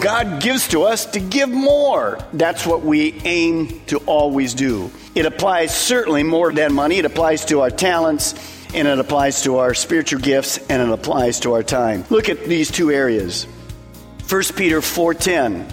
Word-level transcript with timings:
God 0.00 0.40
gives 0.40 0.68
to 0.68 0.84
us 0.84 1.04
to 1.06 1.20
give 1.20 1.50
more. 1.50 2.18
That's 2.32 2.66
what 2.66 2.82
we 2.82 3.20
aim 3.24 3.80
to 3.86 3.98
always 3.98 4.54
do. 4.54 4.90
It 5.14 5.26
applies 5.26 5.76
certainly 5.76 6.22
more 6.22 6.52
than 6.52 6.72
money. 6.72 6.96
It 6.96 7.04
applies 7.04 7.44
to 7.46 7.60
our 7.60 7.70
talents 7.70 8.34
and 8.72 8.88
it 8.88 8.98
applies 8.98 9.42
to 9.42 9.58
our 9.58 9.74
spiritual 9.74 10.20
gifts 10.20 10.58
and 10.68 10.80
it 10.80 10.88
applies 10.88 11.40
to 11.40 11.52
our 11.52 11.62
time. 11.62 12.04
Look 12.08 12.28
at 12.30 12.44
these 12.44 12.70
two 12.70 12.90
areas. 12.90 13.46
1 14.28 14.42
Peter 14.56 14.80
4:10. 14.80 15.66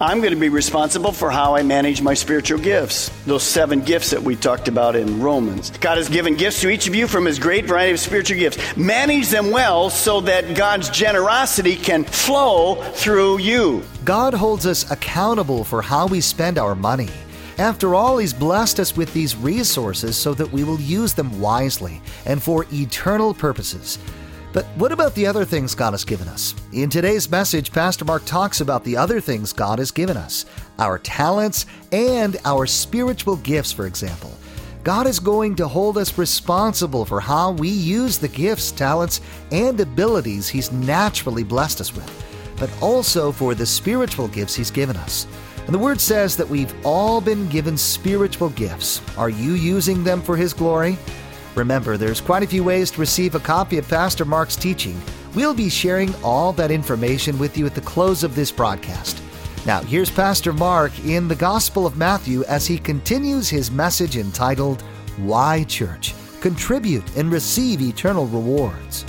I'm 0.00 0.20
going 0.20 0.32
to 0.32 0.38
be 0.38 0.48
responsible 0.48 1.10
for 1.10 1.28
how 1.28 1.56
I 1.56 1.64
manage 1.64 2.00
my 2.00 2.14
spiritual 2.14 2.60
gifts. 2.60 3.10
Those 3.26 3.42
seven 3.42 3.80
gifts 3.80 4.10
that 4.10 4.22
we 4.22 4.36
talked 4.36 4.68
about 4.68 4.94
in 4.94 5.20
Romans. 5.20 5.70
God 5.80 5.98
has 5.98 6.08
given 6.08 6.36
gifts 6.36 6.60
to 6.60 6.68
each 6.68 6.86
of 6.86 6.94
you 6.94 7.08
from 7.08 7.24
his 7.24 7.40
great 7.40 7.64
variety 7.64 7.94
of 7.94 7.98
spiritual 7.98 8.38
gifts. 8.38 8.76
Manage 8.76 9.28
them 9.28 9.50
well 9.50 9.90
so 9.90 10.20
that 10.20 10.54
God's 10.54 10.88
generosity 10.90 11.74
can 11.74 12.04
flow 12.04 12.76
through 12.92 13.38
you. 13.38 13.82
God 14.04 14.34
holds 14.34 14.66
us 14.66 14.88
accountable 14.88 15.64
for 15.64 15.82
how 15.82 16.06
we 16.06 16.20
spend 16.20 16.58
our 16.58 16.76
money. 16.76 17.10
After 17.58 17.96
all, 17.96 18.18
He's 18.18 18.32
blessed 18.32 18.78
us 18.78 18.96
with 18.96 19.12
these 19.12 19.34
resources 19.34 20.16
so 20.16 20.32
that 20.34 20.52
we 20.52 20.62
will 20.62 20.80
use 20.80 21.12
them 21.12 21.40
wisely 21.40 22.00
and 22.24 22.40
for 22.40 22.66
eternal 22.72 23.34
purposes. 23.34 23.98
But 24.52 24.64
what 24.76 24.92
about 24.92 25.14
the 25.14 25.26
other 25.26 25.44
things 25.44 25.74
God 25.74 25.92
has 25.92 26.04
given 26.04 26.26
us? 26.26 26.54
In 26.72 26.88
today's 26.88 27.30
message, 27.30 27.70
Pastor 27.70 28.04
Mark 28.04 28.24
talks 28.24 28.62
about 28.62 28.82
the 28.82 28.96
other 28.96 29.20
things 29.20 29.52
God 29.52 29.78
has 29.78 29.90
given 29.90 30.16
us 30.16 30.46
our 30.78 30.98
talents 30.98 31.66
and 31.92 32.36
our 32.44 32.64
spiritual 32.64 33.36
gifts, 33.36 33.72
for 33.72 33.86
example. 33.86 34.32
God 34.84 35.06
is 35.06 35.20
going 35.20 35.54
to 35.56 35.68
hold 35.68 35.98
us 35.98 36.16
responsible 36.16 37.04
for 37.04 37.20
how 37.20 37.52
we 37.52 37.68
use 37.68 38.16
the 38.16 38.28
gifts, 38.28 38.70
talents, 38.70 39.20
and 39.50 39.78
abilities 39.80 40.48
He's 40.48 40.72
naturally 40.72 41.44
blessed 41.44 41.80
us 41.82 41.94
with, 41.94 42.54
but 42.58 42.70
also 42.80 43.32
for 43.32 43.54
the 43.54 43.66
spiritual 43.66 44.28
gifts 44.28 44.54
He's 44.54 44.70
given 44.70 44.96
us. 44.96 45.26
And 45.66 45.74
the 45.74 45.78
Word 45.78 46.00
says 46.00 46.36
that 46.38 46.48
we've 46.48 46.74
all 46.86 47.20
been 47.20 47.48
given 47.48 47.76
spiritual 47.76 48.48
gifts. 48.50 49.02
Are 49.18 49.28
you 49.28 49.52
using 49.52 50.04
them 50.04 50.22
for 50.22 50.36
His 50.36 50.54
glory? 50.54 50.96
Remember, 51.58 51.96
there's 51.96 52.20
quite 52.20 52.44
a 52.44 52.46
few 52.46 52.62
ways 52.62 52.92
to 52.92 53.00
receive 53.00 53.34
a 53.34 53.40
copy 53.40 53.78
of 53.78 53.88
Pastor 53.88 54.24
Mark's 54.24 54.54
teaching. 54.54 54.96
We'll 55.34 55.54
be 55.54 55.68
sharing 55.68 56.14
all 56.22 56.52
that 56.52 56.70
information 56.70 57.36
with 57.36 57.58
you 57.58 57.66
at 57.66 57.74
the 57.74 57.80
close 57.80 58.22
of 58.22 58.36
this 58.36 58.52
broadcast. 58.52 59.20
Now, 59.66 59.80
here's 59.80 60.08
Pastor 60.08 60.52
Mark 60.52 60.96
in 61.04 61.26
the 61.26 61.34
Gospel 61.34 61.84
of 61.84 61.96
Matthew 61.96 62.44
as 62.44 62.64
he 62.64 62.78
continues 62.78 63.48
his 63.48 63.72
message 63.72 64.16
entitled, 64.16 64.82
Why 65.16 65.64
Church? 65.64 66.14
Contribute 66.40 67.16
and 67.16 67.32
receive 67.32 67.82
eternal 67.82 68.26
rewards. 68.26 69.04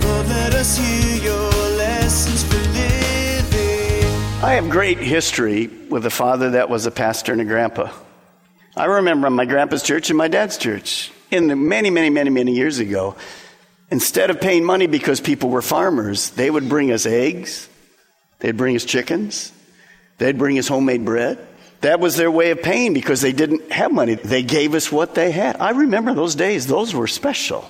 Lord, 0.00 0.28
let 0.28 0.54
us 0.54 0.78
hear 0.78 1.24
your 1.24 1.50
lessons 1.76 2.44
for 2.44 2.54
living. 2.70 4.44
I 4.44 4.52
have 4.52 4.70
great 4.70 4.98
history 4.98 5.66
with 5.66 6.06
a 6.06 6.10
father 6.10 6.50
that 6.50 6.70
was 6.70 6.86
a 6.86 6.92
pastor 6.92 7.32
and 7.32 7.40
a 7.40 7.44
grandpa. 7.44 7.90
I 8.76 8.86
remember 8.86 9.28
my 9.28 9.44
grandpa's 9.44 9.82
church 9.82 10.08
and 10.10 10.16
my 10.16 10.28
dad's 10.28 10.56
church. 10.56 11.10
In 11.30 11.48
the 11.48 11.56
many, 11.56 11.90
many, 11.90 12.10
many, 12.10 12.30
many 12.30 12.54
years 12.54 12.78
ago, 12.78 13.16
instead 13.90 14.30
of 14.30 14.40
paying 14.40 14.64
money 14.64 14.86
because 14.86 15.20
people 15.20 15.50
were 15.50 15.62
farmers, 15.62 16.30
they 16.30 16.50
would 16.50 16.68
bring 16.68 16.92
us 16.92 17.06
eggs, 17.06 17.68
they'd 18.38 18.56
bring 18.56 18.76
us 18.76 18.84
chickens, 18.84 19.52
they'd 20.18 20.38
bring 20.38 20.58
us 20.58 20.68
homemade 20.68 21.04
bread. 21.04 21.38
That 21.82 22.00
was 22.00 22.16
their 22.16 22.30
way 22.30 22.50
of 22.52 22.62
paying 22.62 22.94
because 22.94 23.20
they 23.20 23.32
didn't 23.32 23.72
have 23.72 23.92
money. 23.92 24.14
They 24.14 24.42
gave 24.42 24.74
us 24.74 24.92
what 24.92 25.14
they 25.14 25.32
had. 25.32 25.60
I 25.60 25.70
remember 25.70 26.14
those 26.14 26.34
days, 26.34 26.66
those 26.66 26.94
were 26.94 27.08
special. 27.08 27.68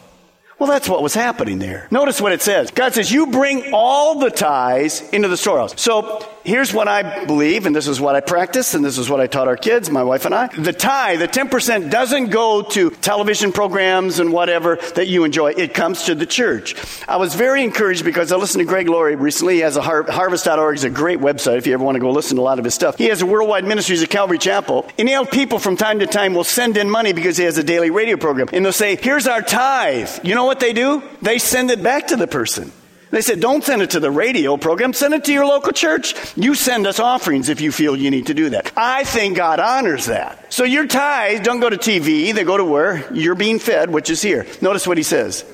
Well, 0.58 0.70
that's 0.70 0.88
what 0.88 1.02
was 1.02 1.14
happening 1.14 1.58
there. 1.58 1.88
Notice 1.90 2.20
what 2.20 2.32
it 2.32 2.42
says. 2.42 2.70
God 2.70 2.94
says, 2.94 3.10
You 3.10 3.26
bring 3.26 3.72
all 3.72 4.20
the 4.20 4.30
tithes 4.30 5.00
into 5.10 5.26
the 5.26 5.36
storehouse. 5.36 5.80
So 5.80 6.24
here's 6.44 6.72
what 6.72 6.88
I 6.88 7.24
believe, 7.24 7.66
and 7.66 7.74
this 7.74 7.88
is 7.88 8.00
what 8.00 8.14
I 8.14 8.20
practice, 8.20 8.74
and 8.74 8.84
this 8.84 8.98
is 8.98 9.08
what 9.08 9.20
I 9.20 9.26
taught 9.26 9.48
our 9.48 9.56
kids, 9.56 9.90
my 9.90 10.02
wife 10.02 10.24
and 10.24 10.34
I. 10.34 10.48
The 10.48 10.72
tithe, 10.72 11.20
the 11.20 11.28
10%, 11.28 11.90
doesn't 11.90 12.30
go 12.30 12.62
to 12.62 12.90
television 12.90 13.52
programs 13.52 14.18
and 14.18 14.32
whatever 14.32 14.76
that 14.94 15.08
you 15.08 15.24
enjoy. 15.24 15.52
It 15.52 15.74
comes 15.74 16.04
to 16.04 16.14
the 16.14 16.26
church. 16.26 16.74
I 17.08 17.16
was 17.16 17.34
very 17.34 17.62
encouraged 17.62 18.04
because 18.04 18.32
I 18.32 18.36
listened 18.36 18.60
to 18.60 18.66
Greg 18.66 18.88
Laurie 18.88 19.16
recently. 19.16 19.54
He 19.54 19.60
has 19.60 19.76
a 19.76 19.82
har- 19.82 20.10
harvest.org 20.10 20.76
is 20.76 20.84
a 20.84 20.90
great 20.90 21.20
website 21.20 21.58
if 21.58 21.66
you 21.66 21.74
ever 21.74 21.84
want 21.84 21.96
to 21.96 22.00
go 22.00 22.10
listen 22.10 22.36
to 22.36 22.42
a 22.42 22.44
lot 22.44 22.58
of 22.58 22.64
his 22.64 22.74
stuff. 22.74 22.98
He 22.98 23.06
has 23.06 23.22
a 23.22 23.26
worldwide 23.26 23.64
ministries 23.64 24.02
at 24.02 24.10
Calvary 24.10 24.38
Chapel, 24.38 24.88
and 24.98 25.08
he 25.08 25.22
people 25.30 25.58
from 25.58 25.76
time 25.76 26.00
to 26.00 26.06
time 26.06 26.34
will 26.34 26.44
send 26.44 26.76
in 26.76 26.90
money 26.90 27.12
because 27.12 27.36
he 27.36 27.44
has 27.44 27.58
a 27.58 27.62
daily 27.62 27.90
radio 27.90 28.16
program, 28.16 28.48
and 28.52 28.64
they'll 28.64 28.72
say, 28.72 28.96
Here's 28.96 29.26
our 29.26 29.42
tithe. 29.42 30.10
You 30.22 30.34
know 30.34 30.44
what 30.44 30.60
they 30.60 30.72
do? 30.72 31.02
They 31.20 31.38
send 31.38 31.70
it 31.70 31.82
back 31.82 32.08
to 32.08 32.16
the 32.16 32.26
person. 32.26 32.72
They 33.12 33.20
said, 33.20 33.40
don't 33.40 33.62
send 33.62 33.82
it 33.82 33.90
to 33.90 34.00
the 34.00 34.10
radio 34.10 34.56
program, 34.56 34.94
send 34.94 35.12
it 35.12 35.24
to 35.24 35.32
your 35.34 35.44
local 35.44 35.72
church. 35.72 36.14
You 36.34 36.54
send 36.54 36.86
us 36.86 36.98
offerings 36.98 37.50
if 37.50 37.60
you 37.60 37.70
feel 37.70 37.94
you 37.94 38.10
need 38.10 38.28
to 38.28 38.34
do 38.34 38.48
that. 38.50 38.72
I 38.74 39.04
think 39.04 39.36
God 39.36 39.60
honors 39.60 40.06
that. 40.06 40.50
So 40.50 40.64
your 40.64 40.86
tithes 40.86 41.42
don't 41.42 41.60
go 41.60 41.68
to 41.68 41.76
TV, 41.76 42.34
they 42.34 42.42
go 42.42 42.56
to 42.56 42.64
where 42.64 43.12
you're 43.12 43.34
being 43.34 43.58
fed, 43.58 43.90
which 43.90 44.08
is 44.08 44.22
here. 44.22 44.46
Notice 44.62 44.86
what 44.86 44.96
he 44.96 45.02
says. 45.02 45.44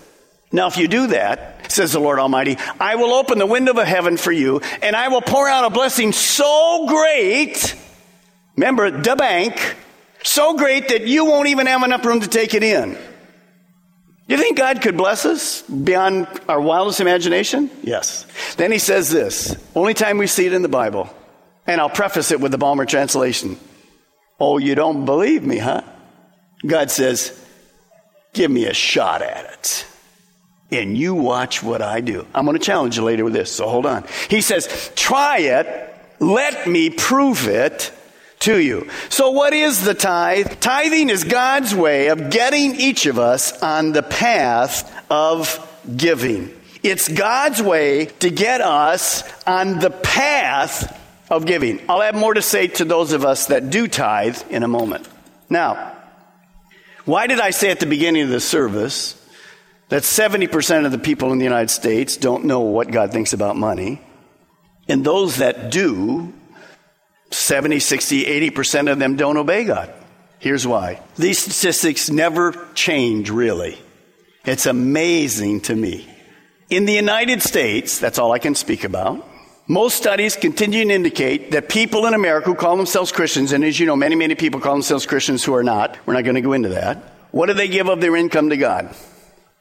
Now, 0.53 0.69
if 0.69 0.77
you 0.77 0.87
do 0.87 1.09
that, 1.09 1.73
says 1.73 1.93
the 1.93 1.99
Lord 1.99 2.21
Almighty, 2.21 2.57
I 2.79 2.95
will 2.95 3.13
open 3.13 3.39
the 3.39 3.47
window 3.47 3.73
of 3.73 3.87
heaven 3.89 4.17
for 4.17 4.31
you, 4.31 4.61
and 4.81 4.95
I 4.95 5.09
will 5.09 5.21
pour 5.21 5.49
out 5.49 5.65
a 5.65 5.71
blessing 5.71 6.13
so 6.13 6.87
great, 6.87 7.75
remember, 8.57 8.89
the 8.89 9.17
bank, 9.17 9.77
so 10.23 10.57
great 10.57 10.91
that 10.91 11.09
you 11.09 11.25
won't 11.25 11.49
even 11.49 11.67
have 11.67 11.83
enough 11.83 12.05
room 12.05 12.21
to 12.21 12.29
take 12.29 12.55
it 12.55 12.63
in. 12.63 12.97
You 14.29 14.37
think 14.37 14.59
God 14.59 14.83
could 14.83 14.97
bless 14.97 15.25
us 15.25 15.63
beyond 15.63 16.29
our 16.49 16.61
wildest 16.61 17.01
imagination? 17.01 17.71
Yes. 17.83 18.27
Then 18.57 18.71
he 18.71 18.79
says 18.79 19.11
this, 19.11 19.57
only 19.75 19.95
time 19.95 20.19
we 20.19 20.27
see 20.27 20.47
it 20.47 20.53
in 20.53 20.61
the 20.61 20.69
Bible. 20.69 21.09
And 21.67 21.81
I'll 21.81 21.89
preface 21.89 22.31
it 22.31 22.39
with 22.39 22.53
the 22.53 22.59
Balmer 22.59 22.85
translation. 22.85 23.59
Oh, 24.39 24.59
you 24.59 24.75
don't 24.75 25.07
believe 25.07 25.45
me, 25.45 25.57
huh? 25.57 25.83
God 26.67 26.91
says, 26.91 27.43
give 28.35 28.51
me 28.51 28.67
a 28.67 28.75
shot 28.75 29.23
at 29.23 29.51
it. 29.55 29.87
And 30.71 30.97
you 30.97 31.15
watch 31.15 31.63
what 31.63 31.81
I 31.81 32.03
do. 32.03 32.27
I'm 32.35 32.45
going 32.45 32.59
to 32.59 32.65
challenge 32.65 32.99
you 32.99 33.05
later 33.05 33.25
with 33.25 33.33
this, 33.33 33.51
so 33.51 33.67
hold 33.67 33.87
on. 33.87 34.05
He 34.29 34.43
says, 34.43 34.93
try 34.95 35.39
it. 35.39 35.95
Let 36.21 36.69
me 36.69 36.91
prove 36.91 37.49
it 37.49 37.93
to 38.41 38.59
you. 38.59 38.89
So 39.09 39.31
what 39.31 39.53
is 39.53 39.85
the 39.85 39.95
tithe? 39.95 40.61
Tithing 40.61 41.11
is 41.11 41.25
God's 41.25 41.75
way 41.75 42.09
of 42.09 42.31
getting 42.31 42.77
each 42.77 43.07
of 43.07 43.19
us 43.19 43.61
on 43.63 43.93
the 43.93 44.03
path 44.03 44.91
of 45.11 45.65
giving. 45.97 46.55
It's 46.83 47.09
God's 47.09 47.63
way 47.63 48.07
to 48.21 48.31
get 48.31 48.61
us 48.61 49.23
on 49.47 49.81
the 49.81 49.91
path 49.91 50.97
of 51.31 51.45
giving. 51.45 51.81
I'll 51.89 52.01
have 52.01 52.15
more 52.15 52.35
to 52.35 52.43
say 52.43 52.69
to 52.69 52.85
those 52.85 53.13
of 53.13 53.25
us 53.25 53.47
that 53.47 53.71
do 53.71 53.89
tithe 53.89 54.41
in 54.51 54.63
a 54.63 54.69
moment. 54.69 55.09
Now, 55.51 55.97
why 57.05 57.27
did 57.27 57.41
I 57.41 57.51
say 57.51 57.71
at 57.71 57.81
the 57.81 57.87
beginning 57.87 58.23
of 58.23 58.29
the 58.29 58.41
service 58.41 59.15
that 59.89 60.03
70% 60.03 60.85
of 60.85 60.93
the 60.93 60.99
people 60.99 61.33
in 61.33 61.39
the 61.39 61.45
United 61.45 61.71
States 61.71 62.17
don't 62.17 62.45
know 62.45 62.61
what 62.61 62.91
God 62.91 63.13
thinks 63.13 63.33
about 63.33 63.57
money? 63.57 64.01
And 64.89 65.05
those 65.05 65.37
that 65.37 65.71
do 65.71 66.33
70, 67.31 67.81
60, 67.81 68.51
80% 68.51 68.91
of 68.91 68.99
them 68.99 69.17
don't 69.17 69.37
obey 69.37 69.65
God. 69.65 69.93
Here's 70.39 70.67
why. 70.67 71.01
These 71.17 71.39
statistics 71.39 72.11
never 72.11 72.53
change, 72.75 73.31
really. 73.31 73.79
It's 74.45 74.67
amazing 74.67 75.63
to 75.63 75.75
me. 75.75 76.09
In 76.71 76.85
the 76.85 76.93
United 76.93 77.43
States, 77.43 77.99
that's 77.99 78.19
all 78.19 78.33
I 78.33 78.39
can 78.39 78.55
speak 78.55 78.85
about, 78.85 79.27
most 79.67 79.97
studies 79.97 80.37
continue 80.37 80.85
to 80.85 80.95
indicate 80.95 81.51
that 81.51 81.69
people 81.69 82.07
in 82.07 82.15
America 82.15 82.47
who 82.47 82.55
call 82.55 82.77
themselves 82.77 83.13
Christians, 83.13 83.53
and 83.53 83.63
as 83.63 83.79
you 83.79 83.87
know, 83.87 83.97
many, 83.97 84.15
many 84.15 84.35
people 84.35 84.61
call 84.61 84.73
themselves 84.73 85.05
Christians 85.05 85.45
who 85.45 85.55
are 85.55 85.63
not, 85.63 85.99
we're 86.07 86.15
not 86.15 86.25
going 86.25 86.37
to 86.37 86.41
go 86.41 86.55
into 86.55 86.71
that. 86.71 86.97
What 87.33 87.47
do 87.47 87.55
they 87.55 87.69
give 87.69 87.89
of 87.89 88.01
their 88.01 88.17
income 88.17 88.49
to 88.49 88.57
God? 88.57 88.95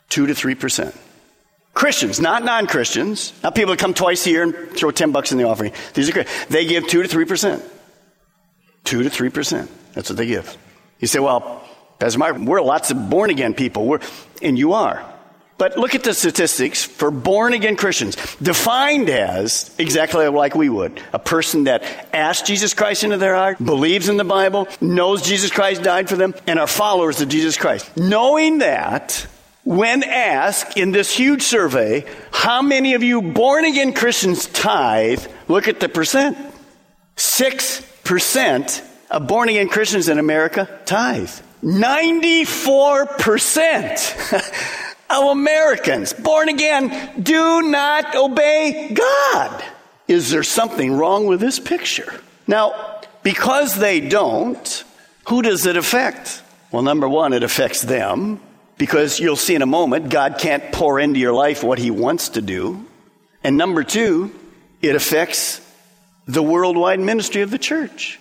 Two 0.08 0.28
to 0.28 0.34
three 0.34 0.56
percent. 0.56 0.96
Christians, 1.78 2.20
not 2.20 2.44
non 2.44 2.66
Christians, 2.66 3.34
not 3.44 3.54
people 3.54 3.72
that 3.72 3.80
come 3.80 3.94
twice 3.94 4.26
a 4.26 4.32
year 4.32 4.42
and 4.42 4.72
throw 4.72 4.90
10 4.90 5.12
bucks 5.12 5.32
in 5.32 5.38
the 5.38 5.44
offering. 5.44 5.74
These 5.94 6.10
are 6.10 6.12
Christians. 6.12 6.48
They 6.48 6.66
give 6.66 6.88
2 6.88 7.04
to 7.04 7.08
3%. 7.08 7.64
2 8.84 9.04
to 9.04 9.10
3%. 9.10 9.70
That's 9.94 10.10
what 10.10 10.18
they 10.18 10.26
give. 10.26 10.58
You 11.00 11.08
say, 11.08 11.20
well, 11.20 11.64
Pastor 12.00 12.18
Mark, 12.18 12.38
we're 12.40 12.62
lots 12.62 12.90
of 12.90 13.12
born 13.12 13.30
again 13.30 13.54
people. 13.54 13.86
We're, 13.86 14.00
and 14.42 14.58
you 14.58 14.74
are. 14.74 15.06
But 15.60 15.78
look 15.78 15.94
at 15.94 16.04
the 16.04 16.16
statistics 16.16 16.84
for 16.84 17.12
born 17.12 17.54
again 17.54 17.76
Christians, 17.76 18.16
defined 18.42 19.10
as 19.12 19.74
exactly 19.78 20.28
like 20.28 20.56
we 20.56 20.70
would 20.70 21.00
a 21.14 21.20
person 21.20 21.66
that 21.66 21.84
asked 22.12 22.48
Jesus 22.48 22.74
Christ 22.74 23.04
into 23.04 23.18
their 23.18 23.36
heart, 23.36 23.64
believes 23.64 24.10
in 24.10 24.18
the 24.18 24.24
Bible, 24.24 24.68
knows 24.82 25.22
Jesus 25.22 25.52
Christ 25.52 25.84
died 25.84 26.10
for 26.10 26.16
them, 26.16 26.34
and 26.48 26.58
are 26.58 26.68
followers 26.68 27.22
of 27.22 27.30
Jesus 27.30 27.56
Christ. 27.56 27.96
Knowing 27.98 28.60
that, 28.60 29.28
when 29.68 30.04
asked 30.04 30.78
in 30.78 30.94
this 30.94 31.12
huge 31.12 31.42
survey, 31.42 32.06
how 32.32 32.62
many 32.62 32.94
of 32.94 33.04
you 33.04 33.22
born 33.22 33.66
again 33.66 33.92
Christians 33.92 34.46
tithe, 34.46 35.28
look 35.50 35.68
at 35.68 35.82
the 35.82 35.90
percent. 35.90 36.38
6% 37.18 38.82
of 39.12 39.28
born 39.28 39.50
again 39.50 39.68
Christians 39.68 40.08
in 40.08 40.20
America 40.20 40.70
tithe. 40.86 41.32
94%. 41.62 44.54
of 45.10 45.24
Americans, 45.32 46.14
born 46.14 46.48
again, 46.48 47.22
do 47.22 47.64
not 47.64 48.16
obey 48.16 48.94
God. 48.94 49.66
Is 50.08 50.32
there 50.32 50.44
something 50.44 50.94
wrong 50.94 51.28
with 51.28 51.42
this 51.42 51.60
picture? 51.60 52.22
Now, 52.48 53.02
because 53.22 53.76
they 53.76 54.00
don't, 54.00 54.86
who 55.28 55.42
does 55.42 55.66
it 55.66 55.76
affect? 55.76 56.42
Well, 56.72 56.84
number 56.84 57.10
one, 57.10 57.34
it 57.34 57.44
affects 57.44 57.82
them 57.82 58.40
because 58.78 59.20
you'll 59.20 59.36
see 59.36 59.56
in 59.56 59.62
a 59.62 59.68
moment, 59.68 60.10
God 60.10 60.38
can't 60.40 60.72
pour 60.72 61.00
into 61.00 61.20
your 61.20 61.34
life 61.34 61.64
what 61.64 61.80
He 61.80 61.92
wants 61.92 62.30
to 62.30 62.42
do. 62.42 62.86
And 63.44 63.58
number 63.58 63.84
two, 63.84 64.34
it 64.82 64.96
affects 64.96 65.62
the 66.28 66.44
worldwide 66.44 67.00
ministry 67.00 67.42
of 67.42 67.52
the 67.52 67.58
church. 67.58 68.20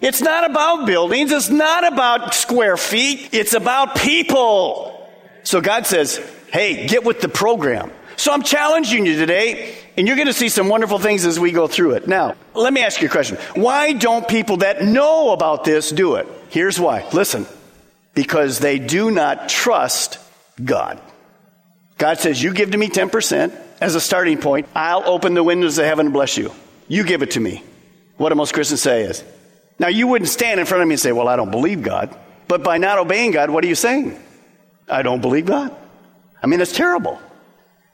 It's 0.00 0.20
not 0.20 0.48
about 0.48 0.86
buildings, 0.86 1.32
it's 1.32 1.48
not 1.48 1.90
about 1.90 2.34
square 2.34 2.76
feet, 2.76 3.30
it's 3.32 3.54
about 3.54 3.96
people. 3.96 5.08
So 5.44 5.60
God 5.60 5.86
says, 5.86 6.18
hey, 6.52 6.86
get 6.86 7.04
with 7.04 7.20
the 7.20 7.28
program. 7.28 7.90
So 8.16 8.32
I'm 8.32 8.42
challenging 8.42 9.06
you 9.06 9.16
today, 9.16 9.74
and 9.96 10.06
you're 10.06 10.16
going 10.16 10.28
to 10.28 10.34
see 10.34 10.48
some 10.48 10.68
wonderful 10.68 10.98
things 10.98 11.24
as 11.26 11.40
we 11.40 11.52
go 11.52 11.66
through 11.66 11.92
it. 11.92 12.06
Now, 12.06 12.36
let 12.54 12.72
me 12.72 12.82
ask 12.82 13.00
you 13.00 13.08
a 13.08 13.10
question. 13.10 13.38
Why 13.54 13.92
don't 13.92 14.28
people 14.28 14.58
that 14.58 14.82
know 14.82 15.32
about 15.32 15.64
this 15.64 15.90
do 15.90 16.16
it? 16.16 16.28
Here's 16.48 16.78
why. 16.78 17.08
Listen, 17.12 17.46
because 18.14 18.58
they 18.58 18.78
do 18.78 19.10
not 19.10 19.48
trust 19.48 20.18
God. 20.62 21.00
God 21.98 22.18
says, 22.18 22.42
You 22.42 22.52
give 22.52 22.70
to 22.72 22.78
me 22.78 22.88
10% 22.88 23.54
as 23.80 23.94
a 23.94 24.00
starting 24.00 24.38
point. 24.38 24.68
I'll 24.74 25.06
open 25.06 25.34
the 25.34 25.42
windows 25.42 25.78
of 25.78 25.84
heaven 25.84 26.06
and 26.06 26.12
bless 26.12 26.36
you. 26.36 26.52
You 26.88 27.04
give 27.04 27.22
it 27.22 27.32
to 27.32 27.40
me. 27.40 27.62
What 28.16 28.28
do 28.28 28.34
most 28.34 28.54
Christians 28.54 28.82
say 28.82 29.02
is, 29.02 29.24
Now, 29.78 29.88
you 29.88 30.06
wouldn't 30.06 30.30
stand 30.30 30.60
in 30.60 30.66
front 30.66 30.82
of 30.82 30.88
me 30.88 30.94
and 30.94 31.00
say, 31.00 31.12
Well, 31.12 31.28
I 31.28 31.36
don't 31.36 31.50
believe 31.50 31.82
God. 31.82 32.16
But 32.46 32.62
by 32.62 32.78
not 32.78 32.98
obeying 32.98 33.30
God, 33.30 33.50
what 33.50 33.64
are 33.64 33.68
you 33.68 33.74
saying? 33.74 34.20
I 34.88 35.02
don't 35.02 35.20
believe 35.20 35.46
God. 35.46 35.74
I 36.42 36.46
mean, 36.46 36.58
that's 36.58 36.76
terrible. 36.76 37.20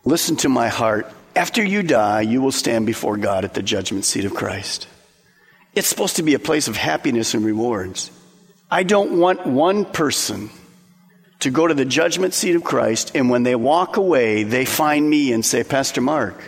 Listen 0.04 0.36
to 0.38 0.48
my 0.48 0.68
heart. 0.68 1.10
After 1.36 1.62
you 1.62 1.82
die, 1.84 2.22
you 2.22 2.42
will 2.42 2.52
stand 2.52 2.86
before 2.86 3.16
God 3.16 3.44
at 3.44 3.54
the 3.54 3.62
judgment 3.62 4.04
seat 4.04 4.24
of 4.24 4.34
Christ. 4.34 4.88
It's 5.74 5.86
supposed 5.86 6.16
to 6.16 6.24
be 6.24 6.34
a 6.34 6.40
place 6.40 6.66
of 6.66 6.76
happiness 6.76 7.34
and 7.34 7.44
rewards. 7.44 8.10
I 8.70 8.84
don't 8.84 9.18
want 9.18 9.46
one 9.46 9.84
person 9.84 10.50
to 11.40 11.50
go 11.50 11.66
to 11.66 11.74
the 11.74 11.84
judgment 11.84 12.34
seat 12.34 12.54
of 12.54 12.62
Christ 12.62 13.12
and 13.14 13.30
when 13.30 13.42
they 13.42 13.54
walk 13.54 13.96
away, 13.96 14.44
they 14.44 14.64
find 14.64 15.08
me 15.08 15.32
and 15.32 15.44
say, 15.44 15.64
Pastor 15.64 16.00
Mark, 16.00 16.40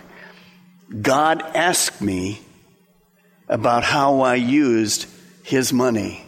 God 1.00 1.42
asked 1.42 2.00
me 2.00 2.40
about 3.48 3.82
how 3.82 4.20
I 4.20 4.36
used 4.36 5.06
his 5.42 5.72
money. 5.72 6.24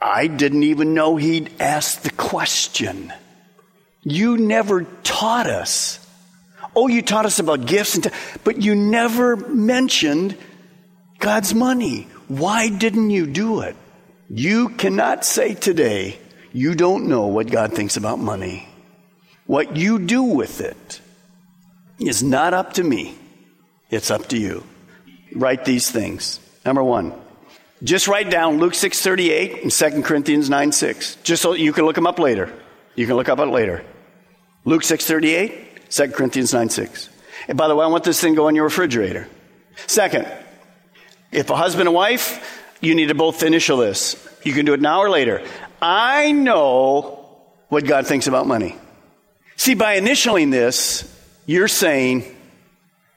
I 0.00 0.26
didn't 0.26 0.64
even 0.64 0.92
know 0.92 1.16
he'd 1.16 1.50
asked 1.60 2.02
the 2.02 2.10
question. 2.10 3.12
You 4.02 4.36
never 4.36 4.84
taught 5.02 5.46
us. 5.46 5.98
Oh, 6.76 6.88
you 6.88 7.00
taught 7.02 7.24
us 7.24 7.38
about 7.38 7.66
gifts, 7.66 7.94
and 7.94 8.04
t- 8.04 8.10
but 8.42 8.60
you 8.60 8.74
never 8.74 9.36
mentioned 9.36 10.36
God's 11.20 11.54
money. 11.54 12.08
Why 12.28 12.68
didn't 12.68 13.10
you 13.10 13.26
do 13.26 13.60
it? 13.60 13.76
You 14.28 14.70
cannot 14.70 15.24
say 15.24 15.54
today 15.54 16.18
you 16.52 16.74
don't 16.74 17.08
know 17.08 17.26
what 17.26 17.50
God 17.50 17.72
thinks 17.74 17.96
about 17.96 18.18
money. 18.18 18.68
What 19.46 19.76
you 19.76 19.98
do 19.98 20.22
with 20.22 20.60
it 20.60 21.00
is 21.98 22.22
not 22.22 22.54
up 22.54 22.74
to 22.74 22.84
me, 22.84 23.16
it's 23.90 24.10
up 24.10 24.28
to 24.28 24.38
you. 24.38 24.64
Write 25.34 25.64
these 25.64 25.90
things. 25.90 26.40
Number 26.64 26.82
one, 26.82 27.12
just 27.82 28.08
write 28.08 28.30
down 28.30 28.58
Luke 28.58 28.72
6.38 28.72 29.62
and 29.62 29.70
2 29.70 30.02
Corinthians 30.02 30.48
9.6. 30.48 31.22
Just 31.22 31.42
so 31.42 31.52
you 31.52 31.72
can 31.72 31.84
look 31.84 31.96
them 31.96 32.06
up 32.06 32.18
later. 32.18 32.52
You 32.94 33.06
can 33.06 33.16
look 33.16 33.28
up 33.28 33.38
it 33.38 33.46
later. 33.46 33.84
Luke 34.64 34.82
6.38, 34.82 35.90
2 35.90 36.12
Corinthians 36.12 36.52
9.6. 36.52 37.08
And 37.48 37.58
by 37.58 37.68
the 37.68 37.76
way, 37.76 37.84
I 37.84 37.88
want 37.88 38.04
this 38.04 38.20
thing 38.20 38.34
to 38.34 38.36
go 38.36 38.48
in 38.48 38.54
your 38.54 38.64
refrigerator. 38.64 39.28
Second, 39.86 40.26
if 41.30 41.50
a 41.50 41.56
husband 41.56 41.88
and 41.88 41.94
wife, 41.94 42.63
you 42.84 42.94
need 42.94 43.08
to 43.08 43.14
both 43.14 43.42
initial 43.42 43.78
this. 43.78 44.16
You 44.44 44.52
can 44.52 44.66
do 44.66 44.74
it 44.74 44.80
now 44.80 45.00
or 45.00 45.10
later. 45.10 45.42
I 45.80 46.32
know 46.32 47.28
what 47.68 47.86
God 47.86 48.06
thinks 48.06 48.26
about 48.26 48.46
money. 48.46 48.76
See, 49.56 49.74
by 49.74 49.98
initialing 49.98 50.50
this, 50.50 51.10
you're 51.46 51.68
saying, 51.68 52.24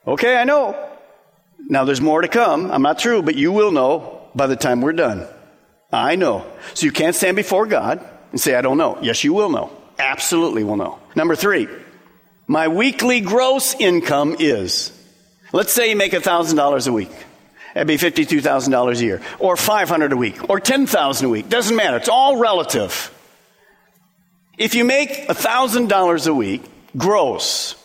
okay, 0.05 0.37
I 0.37 0.43
know. 0.43 0.75
Now 1.59 1.85
there's 1.85 2.01
more 2.01 2.21
to 2.21 2.27
come. 2.27 2.71
I'm 2.71 2.81
not 2.81 2.99
true, 2.99 3.21
but 3.21 3.35
you 3.35 3.51
will 3.51 3.71
know 3.71 4.29
by 4.35 4.47
the 4.47 4.55
time 4.55 4.81
we're 4.81 4.93
done. 4.93 5.27
I 5.91 6.15
know. 6.15 6.45
So 6.73 6.85
you 6.85 6.91
can't 6.91 7.15
stand 7.15 7.35
before 7.35 7.65
God 7.65 8.05
and 8.31 8.39
say, 8.39 8.55
I 8.55 8.61
don't 8.61 8.77
know. 8.77 8.97
Yes, 9.01 9.23
you 9.23 9.33
will 9.33 9.49
know. 9.49 9.71
Absolutely 9.99 10.63
will 10.63 10.75
know. 10.75 10.99
Number 11.15 11.35
three, 11.35 11.67
my 12.45 12.67
weekly 12.67 13.21
gross 13.21 13.73
income 13.73 14.35
is, 14.39 14.91
let's 15.51 15.73
say 15.73 15.89
you 15.89 15.95
make 15.95 16.11
$1,000 16.11 16.87
a 16.87 16.91
week. 16.91 17.11
That'd 17.77 17.87
be 17.87 17.97
$52,000 17.97 18.99
a 18.99 19.05
year. 19.05 19.21
Or 19.37 19.55
500 19.55 20.11
a 20.11 20.17
week. 20.17 20.49
Or 20.49 20.59
10,000 20.59 21.27
a 21.27 21.29
week. 21.29 21.47
Doesn't 21.47 21.75
matter. 21.75 21.97
It's 21.97 22.09
all 22.09 22.37
relative. 22.37 23.13
If 24.57 24.73
you 24.73 24.83
make 24.83 25.11
$1,000 25.27 26.27
a 26.27 26.33
week, 26.33 26.63
gross, 26.97 27.75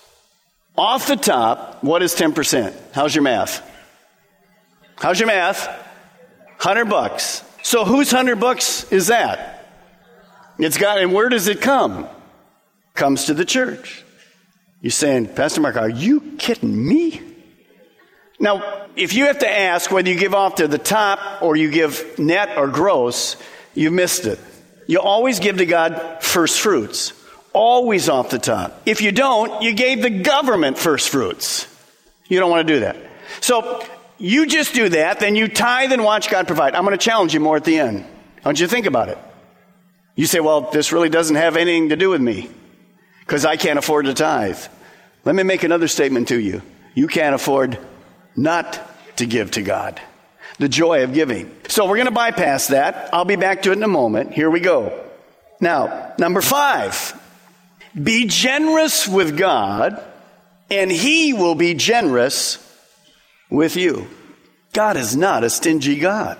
off 0.78 1.08
the 1.08 1.16
top, 1.16 1.84
what 1.84 2.02
is 2.02 2.14
10%? 2.14 2.74
How's 2.92 3.14
your 3.14 3.22
math? 3.22 3.70
How's 4.96 5.20
your 5.20 5.26
math? 5.26 5.68
Hundred 6.58 6.86
bucks. 6.86 7.44
So 7.62 7.84
whose 7.84 8.10
hundred 8.10 8.40
bucks 8.40 8.90
is 8.90 9.08
that? 9.08 9.68
It's 10.58 10.78
got, 10.78 11.02
and 11.02 11.12
where 11.12 11.28
does 11.28 11.48
it 11.48 11.60
come? 11.60 12.08
Comes 12.94 13.26
to 13.26 13.34
the 13.34 13.44
church. 13.44 14.04
You're 14.80 14.90
saying, 14.90 15.34
Pastor 15.34 15.60
Mark, 15.60 15.76
are 15.76 15.90
you 15.90 16.36
kidding 16.38 16.88
me? 16.88 17.31
Now, 18.42 18.88
if 18.96 19.14
you 19.14 19.26
have 19.26 19.38
to 19.38 19.48
ask 19.48 19.92
whether 19.92 20.10
you 20.10 20.18
give 20.18 20.34
off 20.34 20.56
to 20.56 20.66
the 20.66 20.76
top 20.76 21.42
or 21.42 21.54
you 21.54 21.70
give 21.70 22.18
net 22.18 22.58
or 22.58 22.66
gross, 22.66 23.36
you 23.72 23.92
missed 23.92 24.26
it. 24.26 24.40
You 24.88 25.00
always 25.00 25.38
give 25.38 25.58
to 25.58 25.64
God 25.64 26.18
first 26.20 26.60
fruits. 26.60 27.12
Always 27.52 28.08
off 28.08 28.30
the 28.30 28.40
top. 28.40 28.82
If 28.84 29.00
you 29.00 29.12
don't, 29.12 29.62
you 29.62 29.74
gave 29.74 30.02
the 30.02 30.10
government 30.10 30.76
first 30.76 31.10
fruits. 31.10 31.68
You 32.26 32.40
don't 32.40 32.50
want 32.50 32.66
to 32.66 32.74
do 32.74 32.80
that. 32.80 32.96
So 33.40 33.86
you 34.18 34.46
just 34.46 34.74
do 34.74 34.88
that, 34.88 35.20
then 35.20 35.36
you 35.36 35.46
tithe 35.46 35.92
and 35.92 36.02
watch 36.02 36.28
God 36.28 36.48
provide. 36.48 36.74
I'm 36.74 36.84
going 36.84 36.98
to 36.98 37.04
challenge 37.04 37.34
you 37.34 37.40
more 37.40 37.56
at 37.56 37.64
the 37.64 37.78
end. 37.78 38.04
I 38.44 38.48
want 38.48 38.58
you 38.58 38.66
to 38.66 38.70
think 38.70 38.86
about 38.86 39.08
it. 39.08 39.18
You 40.16 40.26
say, 40.26 40.40
well, 40.40 40.62
this 40.62 40.90
really 40.90 41.08
doesn't 41.08 41.36
have 41.36 41.56
anything 41.56 41.90
to 41.90 41.96
do 41.96 42.10
with 42.10 42.20
me 42.20 42.50
because 43.20 43.44
I 43.44 43.56
can't 43.56 43.78
afford 43.78 44.06
to 44.06 44.14
tithe. 44.14 44.58
Let 45.24 45.36
me 45.36 45.44
make 45.44 45.62
another 45.62 45.86
statement 45.86 46.28
to 46.28 46.40
you. 46.40 46.60
You 46.94 47.06
can't 47.06 47.36
afford 47.36 47.78
not 48.36 48.80
to 49.16 49.26
give 49.26 49.52
to 49.52 49.62
God. 49.62 50.00
The 50.58 50.68
joy 50.68 51.04
of 51.04 51.14
giving. 51.14 51.50
So 51.68 51.86
we're 51.86 51.96
going 51.96 52.06
to 52.06 52.12
bypass 52.12 52.68
that. 52.68 53.10
I'll 53.12 53.24
be 53.24 53.36
back 53.36 53.62
to 53.62 53.70
it 53.70 53.76
in 53.76 53.82
a 53.82 53.88
moment. 53.88 54.32
Here 54.32 54.50
we 54.50 54.60
go. 54.60 54.98
Now, 55.60 56.14
number 56.18 56.40
five, 56.40 57.18
be 58.00 58.26
generous 58.26 59.08
with 59.08 59.36
God 59.36 60.02
and 60.70 60.90
He 60.90 61.32
will 61.32 61.54
be 61.54 61.74
generous 61.74 62.58
with 63.50 63.76
you. 63.76 64.08
God 64.72 64.96
is 64.96 65.14
not 65.16 65.44
a 65.44 65.50
stingy 65.50 65.98
God. 65.98 66.38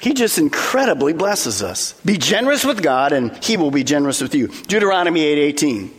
He 0.00 0.14
just 0.14 0.38
incredibly 0.38 1.12
blesses 1.12 1.62
us. 1.62 1.92
Be 2.04 2.16
generous 2.16 2.64
with 2.64 2.82
God 2.82 3.12
and 3.12 3.36
he 3.44 3.58
will 3.58 3.70
be 3.70 3.84
generous 3.84 4.22
with 4.22 4.34
you. 4.34 4.48
Deuteronomy 4.48 5.20
8:18. 5.20 5.90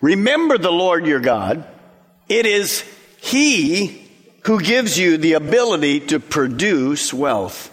Remember 0.00 0.56
the 0.56 0.70
Lord 0.70 1.04
your 1.04 1.18
God. 1.18 1.64
It 2.28 2.46
is 2.46 2.84
he 3.20 4.09
who 4.44 4.60
gives 4.60 4.98
you 4.98 5.16
the 5.18 5.34
ability 5.34 6.00
to 6.00 6.20
produce 6.20 7.12
wealth. 7.12 7.70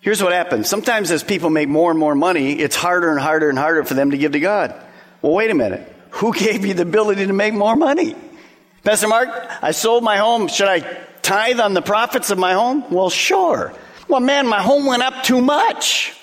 Here's 0.00 0.22
what 0.22 0.32
happens. 0.32 0.68
Sometimes 0.68 1.10
as 1.10 1.22
people 1.22 1.50
make 1.50 1.68
more 1.68 1.90
and 1.90 1.98
more 1.98 2.14
money, 2.14 2.58
it's 2.58 2.76
harder 2.76 3.10
and 3.10 3.20
harder 3.20 3.48
and 3.48 3.58
harder 3.58 3.84
for 3.84 3.94
them 3.94 4.10
to 4.12 4.18
give 4.18 4.32
to 4.32 4.40
God. 4.40 4.74
Well, 5.22 5.32
wait 5.32 5.50
a 5.50 5.54
minute. 5.54 5.92
Who 6.10 6.32
gave 6.34 6.64
you 6.64 6.74
the 6.74 6.82
ability 6.82 7.26
to 7.26 7.32
make 7.32 7.54
more 7.54 7.76
money? 7.76 8.16
Pastor 8.84 9.08
Mark, 9.08 9.28
I 9.60 9.72
sold 9.72 10.04
my 10.04 10.16
home. 10.16 10.48
Should 10.48 10.68
I 10.68 10.80
tithe 11.22 11.60
on 11.60 11.74
the 11.74 11.82
profits 11.82 12.30
of 12.30 12.38
my 12.38 12.52
home? 12.54 12.84
Well, 12.90 13.10
sure. 13.10 13.74
Well, 14.08 14.20
man, 14.20 14.46
my 14.46 14.62
home 14.62 14.86
went 14.86 15.02
up 15.02 15.24
too 15.24 15.42
much. 15.42 16.14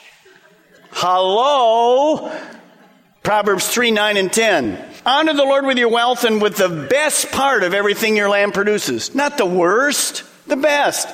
Hello? 0.92 2.32
Proverbs 3.26 3.68
3, 3.68 3.90
9, 3.90 4.18
and 4.18 4.32
10. 4.32 4.86
Honor 5.04 5.34
the 5.34 5.44
Lord 5.44 5.66
with 5.66 5.80
your 5.80 5.90
wealth 5.90 6.26
and 6.26 6.40
with 6.40 6.58
the 6.58 6.70
best 6.70 7.32
part 7.32 7.64
of 7.64 7.74
everything 7.74 8.16
your 8.16 8.30
land 8.30 8.54
produces. 8.54 9.16
Not 9.16 9.40
the 9.40 9.48
worst, 9.48 10.24
the 10.46 10.56
best. 10.56 11.08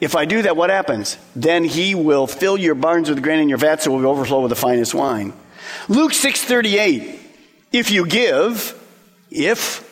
If 0.00 0.16
I 0.16 0.26
do 0.26 0.42
that, 0.42 0.54
what 0.54 0.68
happens? 0.68 1.16
Then 1.34 1.64
he 1.64 1.94
will 1.94 2.26
fill 2.26 2.58
your 2.58 2.74
barns 2.74 3.08
with 3.08 3.22
grain 3.22 3.40
and 3.40 3.48
your 3.48 3.56
vats 3.56 3.88
will 3.88 4.06
overflow 4.06 4.42
with 4.42 4.50
the 4.50 4.56
finest 4.56 4.92
wine. 4.94 5.32
Luke 5.88 6.12
6:38. 6.12 7.18
If 7.72 7.90
you 7.90 8.06
give, 8.06 8.78
if 9.30 9.82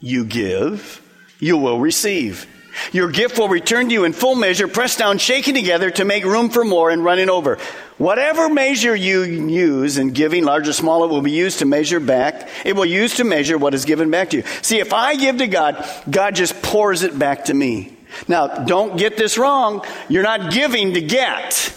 you 0.00 0.24
give, 0.24 1.02
you 1.38 1.58
will 1.58 1.78
receive. 1.80 2.46
Your 2.92 3.10
gift 3.10 3.38
will 3.38 3.48
return 3.48 3.88
to 3.88 3.92
you 3.92 4.04
in 4.04 4.12
full 4.12 4.34
measure, 4.34 4.68
pressed 4.68 4.98
down, 4.98 5.18
shaken 5.18 5.54
together 5.54 5.90
to 5.92 6.04
make 6.04 6.24
room 6.24 6.50
for 6.50 6.64
more 6.64 6.90
and 6.90 7.04
running 7.04 7.30
over. 7.30 7.58
Whatever 7.98 8.48
measure 8.48 8.94
you 8.94 9.22
use 9.22 9.98
in 9.98 10.10
giving, 10.10 10.44
large 10.44 10.68
or 10.68 10.72
small, 10.72 11.04
it 11.04 11.08
will 11.08 11.20
be 11.20 11.32
used 11.32 11.58
to 11.58 11.64
measure 11.64 12.00
back. 12.00 12.48
It 12.64 12.76
will 12.76 12.86
use 12.86 13.16
to 13.16 13.24
measure 13.24 13.58
what 13.58 13.74
is 13.74 13.84
given 13.84 14.10
back 14.10 14.30
to 14.30 14.38
you. 14.38 14.42
See, 14.62 14.78
if 14.78 14.92
I 14.92 15.16
give 15.16 15.38
to 15.38 15.46
God, 15.46 15.84
God 16.08 16.34
just 16.34 16.62
pours 16.62 17.02
it 17.02 17.18
back 17.18 17.46
to 17.46 17.54
me. 17.54 17.96
Now, 18.26 18.46
don't 18.46 18.96
get 18.96 19.16
this 19.16 19.36
wrong. 19.36 19.84
You're 20.08 20.22
not 20.22 20.52
giving 20.52 20.94
to 20.94 21.00
get. 21.00 21.74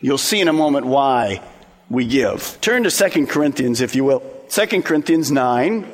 You'll 0.00 0.18
see 0.18 0.40
in 0.40 0.48
a 0.48 0.52
moment 0.52 0.86
why 0.86 1.42
we 1.88 2.06
give. 2.06 2.58
Turn 2.60 2.82
to 2.84 2.90
2 2.90 3.26
Corinthians, 3.26 3.80
if 3.80 3.94
you 3.94 4.04
will. 4.04 4.22
2 4.48 4.82
Corinthians 4.82 5.30
9, 5.30 5.86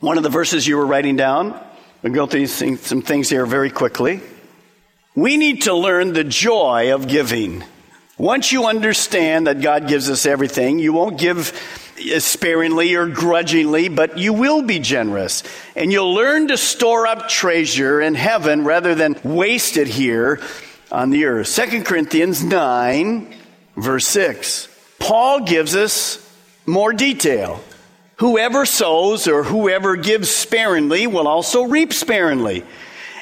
one 0.00 0.16
of 0.16 0.22
the 0.22 0.28
verses 0.28 0.66
you 0.66 0.76
were 0.76 0.86
writing 0.86 1.16
down. 1.16 1.58
We'll 2.02 2.12
go 2.12 2.26
through 2.26 2.48
some 2.48 2.76
things 2.76 3.30
here 3.30 3.46
very 3.46 3.70
quickly. 3.70 4.20
We 5.14 5.36
need 5.36 5.62
to 5.62 5.74
learn 5.74 6.14
the 6.14 6.24
joy 6.24 6.92
of 6.94 7.06
giving. 7.06 7.62
Once 8.18 8.50
you 8.50 8.66
understand 8.66 9.46
that 9.46 9.60
God 9.60 9.86
gives 9.86 10.10
us 10.10 10.26
everything, 10.26 10.78
you 10.78 10.92
won't 10.92 11.18
give 11.18 11.52
sparingly 12.18 12.94
or 12.94 13.06
grudgingly, 13.06 13.88
but 13.88 14.18
you 14.18 14.32
will 14.32 14.62
be 14.62 14.80
generous. 14.80 15.44
And 15.76 15.92
you'll 15.92 16.12
learn 16.12 16.48
to 16.48 16.56
store 16.56 17.06
up 17.06 17.28
treasure 17.28 18.00
in 18.00 18.14
heaven 18.14 18.64
rather 18.64 18.94
than 18.94 19.16
waste 19.22 19.76
it 19.76 19.86
here 19.86 20.40
on 20.90 21.10
the 21.10 21.26
earth. 21.26 21.54
2 21.54 21.84
Corinthians 21.84 22.42
9, 22.42 23.32
verse 23.76 24.08
6. 24.08 24.68
Paul 24.98 25.40
gives 25.44 25.76
us 25.76 26.18
more 26.66 26.92
detail. 26.92 27.62
Whoever 28.22 28.66
sows 28.66 29.26
or 29.26 29.42
whoever 29.42 29.96
gives 29.96 30.30
sparingly 30.30 31.08
will 31.08 31.26
also 31.26 31.64
reap 31.64 31.92
sparingly. 31.92 32.62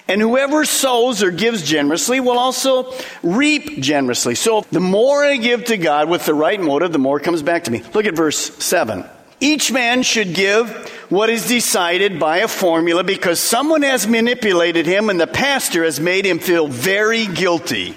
And 0.06 0.20
whoever 0.20 0.66
sows 0.66 1.22
or 1.22 1.30
gives 1.30 1.62
generously 1.62 2.20
will 2.20 2.38
also 2.38 2.92
reap 3.22 3.80
generously. 3.80 4.34
So 4.34 4.66
the 4.70 4.78
more 4.78 5.24
I 5.24 5.38
give 5.38 5.64
to 5.64 5.78
God 5.78 6.10
with 6.10 6.26
the 6.26 6.34
right 6.34 6.60
motive, 6.60 6.92
the 6.92 6.98
more 6.98 7.18
comes 7.18 7.42
back 7.42 7.64
to 7.64 7.70
me. 7.70 7.82
Look 7.94 8.04
at 8.04 8.14
verse 8.14 8.36
7. 8.62 9.06
Each 9.40 9.72
man 9.72 10.02
should 10.02 10.34
give 10.34 10.68
what 11.08 11.30
is 11.30 11.48
decided 11.48 12.20
by 12.20 12.40
a 12.40 12.46
formula 12.46 13.02
because 13.02 13.40
someone 13.40 13.80
has 13.80 14.06
manipulated 14.06 14.84
him 14.84 15.08
and 15.08 15.18
the 15.18 15.26
pastor 15.26 15.82
has 15.82 15.98
made 15.98 16.26
him 16.26 16.38
feel 16.38 16.68
very 16.68 17.26
guilty. 17.26 17.96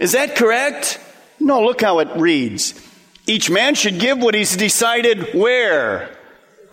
Is 0.00 0.10
that 0.14 0.34
correct? 0.34 0.98
No, 1.38 1.62
look 1.62 1.80
how 1.80 2.00
it 2.00 2.08
reads. 2.16 2.83
Each 3.26 3.48
man 3.48 3.74
should 3.74 3.98
give 3.98 4.18
what 4.18 4.34
he's 4.34 4.56
decided 4.56 5.32
where? 5.34 6.14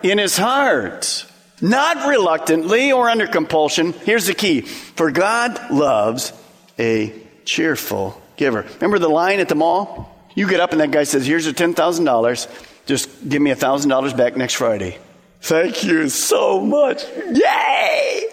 In 0.03 0.17
his 0.17 0.37
heart. 0.37 1.25
Not 1.61 2.07
reluctantly 2.07 2.91
or 2.91 3.09
under 3.09 3.27
compulsion. 3.27 3.93
Here's 3.93 4.25
the 4.25 4.33
key. 4.33 4.61
For 4.61 5.11
God 5.11 5.71
loves 5.71 6.33
a 6.77 7.13
cheerful 7.45 8.21
giver. 8.35 8.65
Remember 8.75 8.99
the 8.99 9.07
line 9.07 9.39
at 9.39 9.47
the 9.47 9.55
mall? 9.55 10.17
You 10.35 10.47
get 10.47 10.59
up 10.59 10.71
and 10.71 10.81
that 10.81 10.91
guy 10.91 11.03
says, 11.03 11.25
Here's 11.25 11.45
your 11.45 11.53
$10,000. 11.53 12.65
Just 12.85 13.29
give 13.29 13.41
me 13.41 13.51
$1,000 13.51 14.17
back 14.17 14.35
next 14.35 14.55
Friday. 14.55 14.97
Thank 15.41 15.83
you 15.83 16.09
so 16.09 16.59
much. 16.61 17.05
Yay! 17.31 18.23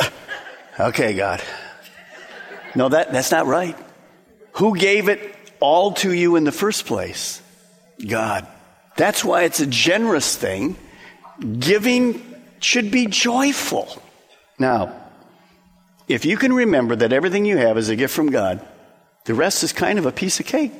okay, 0.80 1.14
God. 1.14 1.42
No, 2.78 2.88
that, 2.90 3.10
that's 3.12 3.32
not 3.32 3.48
right. 3.48 3.76
Who 4.52 4.78
gave 4.78 5.08
it 5.08 5.34
all 5.58 5.94
to 5.94 6.12
you 6.12 6.36
in 6.36 6.44
the 6.44 6.52
first 6.52 6.86
place? 6.86 7.42
God. 8.06 8.46
That's 8.96 9.24
why 9.24 9.42
it's 9.42 9.58
a 9.58 9.66
generous 9.66 10.36
thing. 10.36 10.76
Giving 11.58 12.22
should 12.60 12.92
be 12.92 13.06
joyful. 13.06 13.88
Now, 14.60 14.94
if 16.06 16.24
you 16.24 16.36
can 16.36 16.52
remember 16.52 16.94
that 16.94 17.12
everything 17.12 17.46
you 17.46 17.56
have 17.56 17.78
is 17.78 17.88
a 17.88 17.96
gift 17.96 18.14
from 18.14 18.30
God, 18.30 18.64
the 19.24 19.34
rest 19.34 19.64
is 19.64 19.72
kind 19.72 19.98
of 19.98 20.06
a 20.06 20.12
piece 20.12 20.38
of 20.38 20.46
cake. 20.46 20.72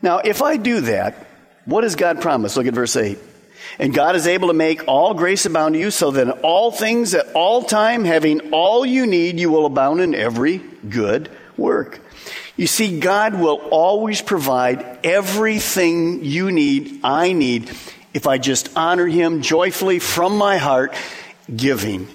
Now, 0.00 0.20
if 0.24 0.40
I 0.40 0.56
do 0.56 0.80
that, 0.80 1.26
what 1.66 1.82
does 1.82 1.94
God 1.94 2.22
promise? 2.22 2.56
Look 2.56 2.66
at 2.66 2.72
verse 2.72 2.96
8. 2.96 3.18
And 3.78 3.94
God 3.94 4.16
is 4.16 4.26
able 4.26 4.48
to 4.48 4.54
make 4.54 4.86
all 4.86 5.14
grace 5.14 5.46
abound 5.46 5.74
to 5.74 5.80
you, 5.80 5.90
so 5.90 6.10
that 6.10 6.22
in 6.22 6.30
all 6.42 6.70
things 6.70 7.14
at 7.14 7.32
all 7.32 7.62
time, 7.62 8.04
having 8.04 8.52
all 8.52 8.84
you 8.84 9.06
need, 9.06 9.40
you 9.40 9.50
will 9.50 9.66
abound 9.66 10.00
in 10.00 10.14
every 10.14 10.58
good 10.88 11.30
work. 11.56 12.00
You 12.56 12.66
see, 12.66 13.00
God 13.00 13.34
will 13.34 13.56
always 13.70 14.20
provide 14.20 14.98
everything 15.04 16.24
you 16.24 16.50
need, 16.50 17.00
I 17.02 17.32
need, 17.32 17.70
if 18.12 18.26
I 18.26 18.38
just 18.38 18.76
honor 18.76 19.06
Him 19.06 19.42
joyfully 19.42 19.98
from 19.98 20.36
my 20.36 20.58
heart, 20.58 20.94
giving. 21.54 22.08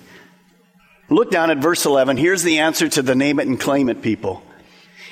Look 1.09 1.31
down 1.31 1.51
at 1.51 1.57
verse 1.57 1.85
11. 1.85 2.17
Here's 2.17 2.43
the 2.43 2.59
answer 2.59 2.87
to 2.89 3.01
the 3.01 3.15
name 3.15 3.39
it 3.39 3.47
and 3.47 3.59
claim 3.59 3.89
it 3.89 4.01
people. 4.01 4.43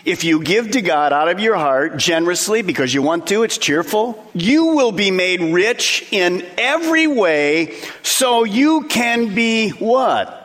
If 0.06 0.24
you 0.24 0.40
give 0.40 0.72
to 0.72 0.84
God 0.84 1.14
out 1.14 1.30
of 1.30 1.40
your 1.40 1.56
heart 1.56 1.98
generously 1.98 2.62
because 2.62 2.94
you 2.94 3.02
want 3.02 3.26
to, 3.28 3.42
it's 3.42 3.58
cheerful, 3.58 4.24
you 4.36 4.68
will 4.68 4.92
be 4.92 5.10
made 5.10 5.42
rich 5.42 6.08
in 6.12 6.46
every 6.60 7.08
way 7.08 7.76
so 8.04 8.44
you 8.44 8.84
can 8.84 9.34
be 9.34 9.72
what? 9.72 10.45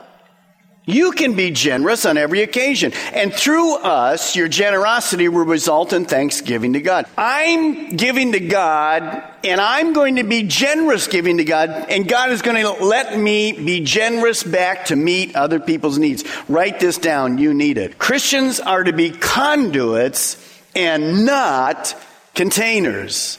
You 0.91 1.13
can 1.13 1.35
be 1.35 1.51
generous 1.51 2.05
on 2.05 2.19
every 2.19 2.43
occasion. 2.43 2.93
And 3.13 3.33
through 3.33 3.77
us, 3.77 4.35
your 4.35 4.49
generosity 4.49 5.29
will 5.29 5.45
result 5.45 5.93
in 5.93 6.05
thanksgiving 6.05 6.73
to 6.73 6.81
God. 6.81 7.07
I'm 7.17 7.97
giving 7.97 8.33
to 8.33 8.41
God 8.41 9.23
and 9.45 9.61
I'm 9.61 9.93
going 9.93 10.17
to 10.17 10.25
be 10.25 10.43
generous 10.43 11.07
giving 11.07 11.39
to 11.39 11.45
God 11.45 11.71
and 11.71 12.09
God 12.09 12.31
is 12.31 12.43
going 12.43 12.63
to 12.63 12.85
let 12.85 13.19
me 13.19 13.53
be 13.53 13.81
generous 13.81 14.43
back 14.43 14.87
to 14.87 14.97
meet 14.97 15.37
other 15.37 15.61
people's 15.61 15.99
needs. 15.99 16.25
Write 16.49 16.81
this 16.81 16.99
down. 16.99 17.39
You 17.39 17.55
need 17.55 17.79
it. 17.79 17.99
Christians 17.99 18.61
are 18.61 18.85
to 18.85 18.93
be 18.93 19.11
conduits 19.11 20.37
and 20.75 21.25
not 21.25 21.95
containers. 22.35 23.39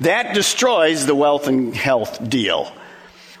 That 0.00 0.34
destroys 0.34 1.06
the 1.06 1.14
wealth 1.14 1.46
and 1.46 1.74
health 1.74 2.28
deal. 2.28 2.72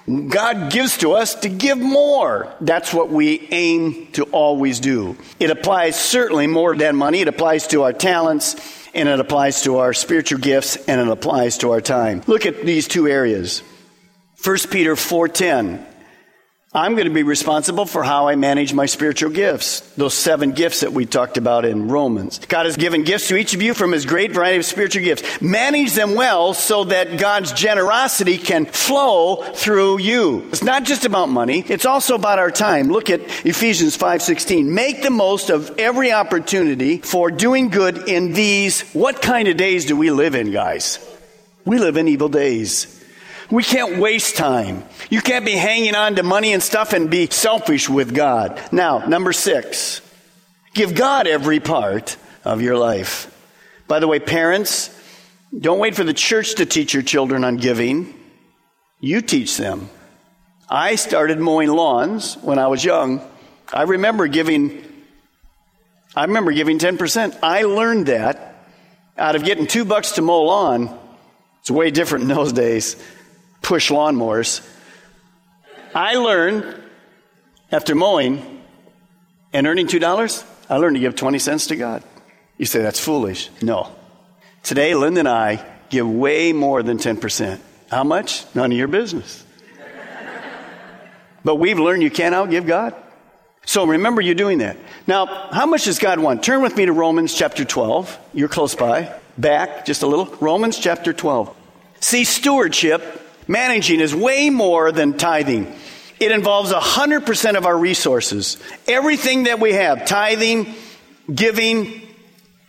God 0.06 0.72
gives 0.72 0.98
to 0.98 1.12
us 1.12 1.34
to 1.36 1.48
give 1.48 1.78
more. 1.78 2.52
That's 2.60 2.92
what 2.92 3.10
we 3.10 3.46
aim 3.50 4.08
to 4.12 4.24
always 4.24 4.80
do. 4.80 5.16
It 5.38 5.50
applies 5.50 5.98
certainly 5.98 6.46
more 6.46 6.74
than 6.74 6.96
money. 6.96 7.20
It 7.20 7.28
applies 7.28 7.66
to 7.68 7.82
our 7.82 7.92
talents 7.92 8.56
and 8.94 9.08
it 9.08 9.20
applies 9.20 9.62
to 9.62 9.78
our 9.78 9.92
spiritual 9.92 10.40
gifts 10.40 10.76
and 10.88 11.00
it 11.00 11.08
applies 11.08 11.58
to 11.58 11.72
our 11.72 11.80
time. 11.80 12.22
Look 12.26 12.46
at 12.46 12.64
these 12.64 12.88
two 12.88 13.06
areas. 13.06 13.62
1 14.42 14.70
Peter 14.70 14.96
4:10 14.96 15.86
I'm 16.72 16.92
going 16.92 17.08
to 17.08 17.12
be 17.12 17.24
responsible 17.24 17.84
for 17.84 18.04
how 18.04 18.28
I 18.28 18.36
manage 18.36 18.72
my 18.72 18.86
spiritual 18.86 19.30
gifts. 19.30 19.80
Those 19.96 20.14
seven 20.14 20.52
gifts 20.52 20.80
that 20.80 20.92
we 20.92 21.04
talked 21.04 21.36
about 21.36 21.64
in 21.64 21.88
Romans. 21.88 22.38
God 22.46 22.64
has 22.64 22.76
given 22.76 23.02
gifts 23.02 23.26
to 23.26 23.36
each 23.36 23.54
of 23.54 23.60
you 23.60 23.74
from 23.74 23.90
his 23.90 24.06
great 24.06 24.30
variety 24.30 24.58
of 24.58 24.64
spiritual 24.64 25.02
gifts. 25.02 25.40
Manage 25.42 25.94
them 25.94 26.14
well 26.14 26.54
so 26.54 26.84
that 26.84 27.18
God's 27.18 27.52
generosity 27.54 28.38
can 28.38 28.66
flow 28.66 29.42
through 29.52 29.98
you. 29.98 30.48
It's 30.50 30.62
not 30.62 30.84
just 30.84 31.04
about 31.04 31.28
money. 31.28 31.64
It's 31.66 31.86
also 31.86 32.14
about 32.14 32.38
our 32.38 32.52
time. 32.52 32.86
Look 32.86 33.10
at 33.10 33.20
Ephesians 33.44 33.96
5:16. 33.96 34.72
Make 34.72 35.02
the 35.02 35.10
most 35.10 35.50
of 35.50 35.76
every 35.76 36.12
opportunity 36.12 36.98
for 36.98 37.32
doing 37.32 37.70
good 37.70 38.08
in 38.08 38.32
these 38.32 38.82
what 38.92 39.20
kind 39.20 39.48
of 39.48 39.56
days 39.56 39.86
do 39.86 39.96
we 39.96 40.12
live 40.12 40.36
in, 40.36 40.52
guys? 40.52 41.00
We 41.64 41.80
live 41.80 41.96
in 41.96 42.06
evil 42.06 42.28
days. 42.28 42.99
We 43.50 43.62
can't 43.64 43.98
waste 43.98 44.36
time. 44.36 44.84
You 45.10 45.20
can't 45.20 45.44
be 45.44 45.52
hanging 45.52 45.94
on 45.94 46.16
to 46.16 46.22
money 46.22 46.52
and 46.52 46.62
stuff 46.62 46.92
and 46.92 47.10
be 47.10 47.28
selfish 47.30 47.88
with 47.88 48.14
God. 48.14 48.60
Now, 48.70 48.98
number 49.06 49.32
six, 49.32 50.00
give 50.72 50.94
God 50.94 51.26
every 51.26 51.58
part 51.58 52.16
of 52.44 52.62
your 52.62 52.78
life. 52.78 53.26
By 53.88 53.98
the 53.98 54.06
way, 54.06 54.20
parents, 54.20 54.96
don't 55.58 55.80
wait 55.80 55.96
for 55.96 56.04
the 56.04 56.14
church 56.14 56.54
to 56.56 56.66
teach 56.66 56.94
your 56.94 57.02
children 57.02 57.42
on 57.44 57.56
giving. 57.56 58.14
You 59.00 59.20
teach 59.20 59.56
them. 59.56 59.90
I 60.68 60.94
started 60.94 61.40
mowing 61.40 61.70
lawns 61.70 62.36
when 62.36 62.60
I 62.60 62.68
was 62.68 62.84
young. 62.84 63.20
I 63.72 63.82
remember 63.82 64.28
giving 64.28 64.86
I 66.14 66.24
remember 66.24 66.50
giving 66.50 66.78
10%. 66.78 67.38
I 67.42 67.62
learned 67.62 68.06
that 68.06 68.66
out 69.16 69.36
of 69.36 69.44
getting 69.44 69.68
two 69.68 69.84
bucks 69.84 70.12
to 70.12 70.22
mow 70.22 70.42
lawn. 70.42 70.98
It's 71.60 71.70
way 71.70 71.90
different 71.92 72.22
in 72.22 72.28
those 72.28 72.52
days. 72.52 72.96
Push 73.62 73.90
lawnmowers. 73.90 74.66
I 75.94 76.16
learned 76.16 76.82
after 77.72 77.94
mowing 77.94 78.62
and 79.52 79.66
earning 79.66 79.86
$2, 79.86 80.44
I 80.68 80.76
learned 80.76 80.96
to 80.96 81.00
give 81.00 81.16
20 81.16 81.38
cents 81.38 81.68
to 81.68 81.76
God. 81.76 82.02
You 82.58 82.66
say 82.66 82.80
that's 82.80 83.00
foolish. 83.00 83.50
No. 83.62 83.90
Today, 84.62 84.94
Linda 84.94 85.20
and 85.20 85.28
I 85.28 85.64
give 85.88 86.08
way 86.08 86.52
more 86.52 86.82
than 86.82 86.98
10%. 86.98 87.58
How 87.90 88.04
much? 88.04 88.44
None 88.54 88.70
of 88.70 88.78
your 88.78 88.88
business. 88.88 89.44
but 91.44 91.56
we've 91.56 91.78
learned 91.78 92.02
you 92.02 92.10
can't 92.10 92.34
outgive 92.34 92.66
God. 92.66 92.94
So 93.66 93.84
remember 93.86 94.20
you're 94.20 94.34
doing 94.34 94.58
that. 94.58 94.76
Now, 95.06 95.26
how 95.26 95.66
much 95.66 95.84
does 95.84 95.98
God 95.98 96.18
want? 96.18 96.42
Turn 96.42 96.62
with 96.62 96.76
me 96.76 96.86
to 96.86 96.92
Romans 96.92 97.34
chapter 97.34 97.64
12. 97.64 98.18
You're 98.32 98.48
close 98.48 98.74
by. 98.74 99.14
Back 99.38 99.84
just 99.84 100.02
a 100.02 100.06
little. 100.06 100.26
Romans 100.40 100.78
chapter 100.78 101.12
12. 101.12 101.54
See, 102.00 102.24
stewardship, 102.24 103.19
managing 103.50 104.00
is 104.00 104.14
way 104.14 104.48
more 104.48 104.92
than 104.92 105.18
tithing. 105.18 105.70
It 106.20 106.32
involves 106.32 106.72
100% 106.72 107.56
of 107.56 107.66
our 107.66 107.76
resources. 107.76 108.56
Everything 108.86 109.44
that 109.44 109.58
we 109.58 109.72
have, 109.72 110.06
tithing, 110.06 110.74
giving 111.34 112.00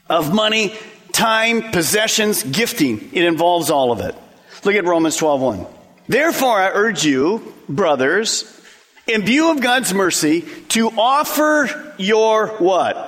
of 0.09 0.33
money, 0.33 0.73
time, 1.11 1.71
possessions, 1.71 2.43
gifting, 2.43 3.09
it 3.13 3.23
involves 3.23 3.69
all 3.69 3.91
of 3.91 3.99
it. 3.99 4.15
Look 4.63 4.75
at 4.75 4.85
Romans 4.85 5.17
12:1. 5.17 5.67
Therefore 6.07 6.59
I 6.59 6.69
urge 6.69 7.05
you, 7.05 7.53
brothers, 7.69 8.45
in 9.07 9.23
view 9.23 9.51
of 9.51 9.61
God's 9.61 9.93
mercy, 9.93 10.41
to 10.69 10.89
offer 10.97 11.93
your 11.97 12.47
what? 12.59 13.07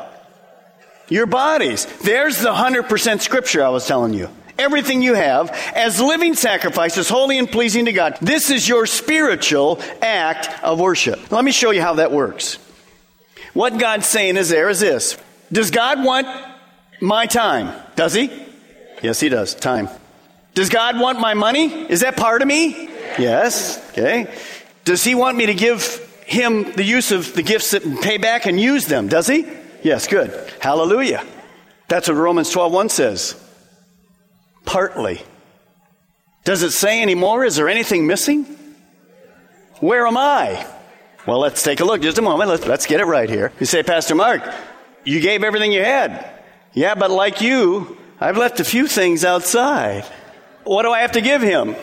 Your 1.09 1.25
bodies. 1.25 1.85
There's 2.03 2.39
the 2.39 2.53
100% 2.53 3.21
scripture 3.21 3.63
I 3.63 3.69
was 3.69 3.85
telling 3.87 4.13
you 4.13 4.29
everything 4.63 5.01
you 5.01 5.13
have 5.13 5.51
as 5.75 6.01
living 6.01 6.33
sacrifices, 6.33 7.09
holy 7.09 7.37
and 7.37 7.51
pleasing 7.51 7.85
to 7.85 7.91
God. 7.91 8.17
This 8.21 8.49
is 8.49 8.67
your 8.67 8.85
spiritual 8.85 9.81
act 10.01 10.63
of 10.63 10.79
worship. 10.79 11.31
Let 11.31 11.43
me 11.43 11.51
show 11.51 11.71
you 11.71 11.81
how 11.81 11.95
that 11.95 12.11
works. 12.11 12.57
What 13.53 13.77
God's 13.77 14.07
saying 14.07 14.37
is 14.37 14.49
there 14.49 14.69
is 14.69 14.79
this. 14.79 15.17
Does 15.51 15.69
God 15.69 16.03
want 16.03 16.27
my 16.99 17.27
time? 17.27 17.79
Does 17.95 18.13
he? 18.13 18.31
Yes, 19.03 19.19
he 19.19 19.29
does. 19.29 19.53
Time. 19.53 19.89
Does 20.55 20.69
God 20.69 20.99
want 20.99 21.19
my 21.19 21.33
money? 21.33 21.67
Is 21.89 22.01
that 22.01 22.15
part 22.15 22.41
of 22.41 22.47
me? 22.47 22.89
Yes. 23.19 23.77
Okay. 23.91 24.33
Does 24.85 25.03
he 25.03 25.13
want 25.13 25.37
me 25.37 25.47
to 25.47 25.53
give 25.53 25.99
him 26.25 26.71
the 26.73 26.83
use 26.83 27.11
of 27.11 27.33
the 27.33 27.43
gifts 27.43 27.71
that 27.71 27.83
pay 28.01 28.17
back 28.17 28.45
and 28.45 28.59
use 28.59 28.85
them? 28.85 29.07
Does 29.07 29.27
he? 29.27 29.45
Yes, 29.83 30.07
good. 30.07 30.51
Hallelujah. 30.59 31.23
That's 31.87 32.07
what 32.07 32.15
Romans 32.15 32.51
12:1 32.51 32.89
says. 32.89 33.35
Partly. 34.65 35.21
Does 36.43 36.63
it 36.63 36.71
say 36.71 37.01
anymore? 37.01 37.45
Is 37.45 37.55
there 37.55 37.69
anything 37.69 38.07
missing? 38.07 38.43
Where 39.79 40.07
am 40.07 40.17
I? 40.17 40.65
Well, 41.25 41.39
let's 41.39 41.63
take 41.63 41.79
a 41.79 41.85
look. 41.85 42.01
Just 42.01 42.17
a 42.17 42.21
moment. 42.21 42.49
Let's, 42.49 42.65
let's 42.65 42.85
get 42.85 42.99
it 42.99 43.05
right 43.05 43.29
here. 43.29 43.53
You 43.59 43.65
say, 43.65 43.83
Pastor 43.83 44.15
Mark, 44.15 44.43
you 45.05 45.21
gave 45.21 45.43
everything 45.43 45.71
you 45.71 45.83
had. 45.83 46.29
Yeah, 46.73 46.95
but 46.95 47.11
like 47.11 47.41
you, 47.41 47.97
I've 48.19 48.37
left 48.37 48.59
a 48.59 48.63
few 48.63 48.87
things 48.87 49.23
outside. 49.23 50.03
What 50.63 50.83
do 50.83 50.91
I 50.91 50.99
have 50.99 51.13
to 51.13 51.21
give 51.21 51.41
him? 51.41 51.75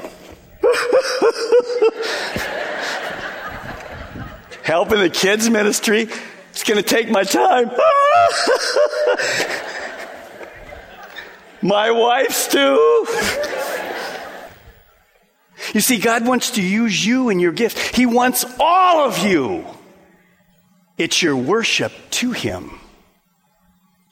Helping 4.62 5.00
the 5.00 5.10
kids' 5.10 5.48
ministry. 5.48 6.08
It's 6.50 6.64
going 6.64 6.76
to 6.76 6.82
take 6.82 7.10
my 7.10 7.24
time. 7.24 7.70
My 11.62 11.90
wife's 11.90 12.48
too. 12.48 13.06
You 15.74 15.80
see, 15.80 15.98
God 15.98 16.26
wants 16.26 16.52
to 16.52 16.62
use 16.62 17.04
you 17.04 17.28
and 17.28 17.40
your 17.40 17.52
gift. 17.52 17.96
He 17.96 18.06
wants 18.06 18.44
all 18.58 19.06
of 19.06 19.18
you. 19.24 19.64
It's 20.98 21.22
your 21.22 21.36
worship 21.36 21.92
to 22.12 22.32
Him. 22.32 22.80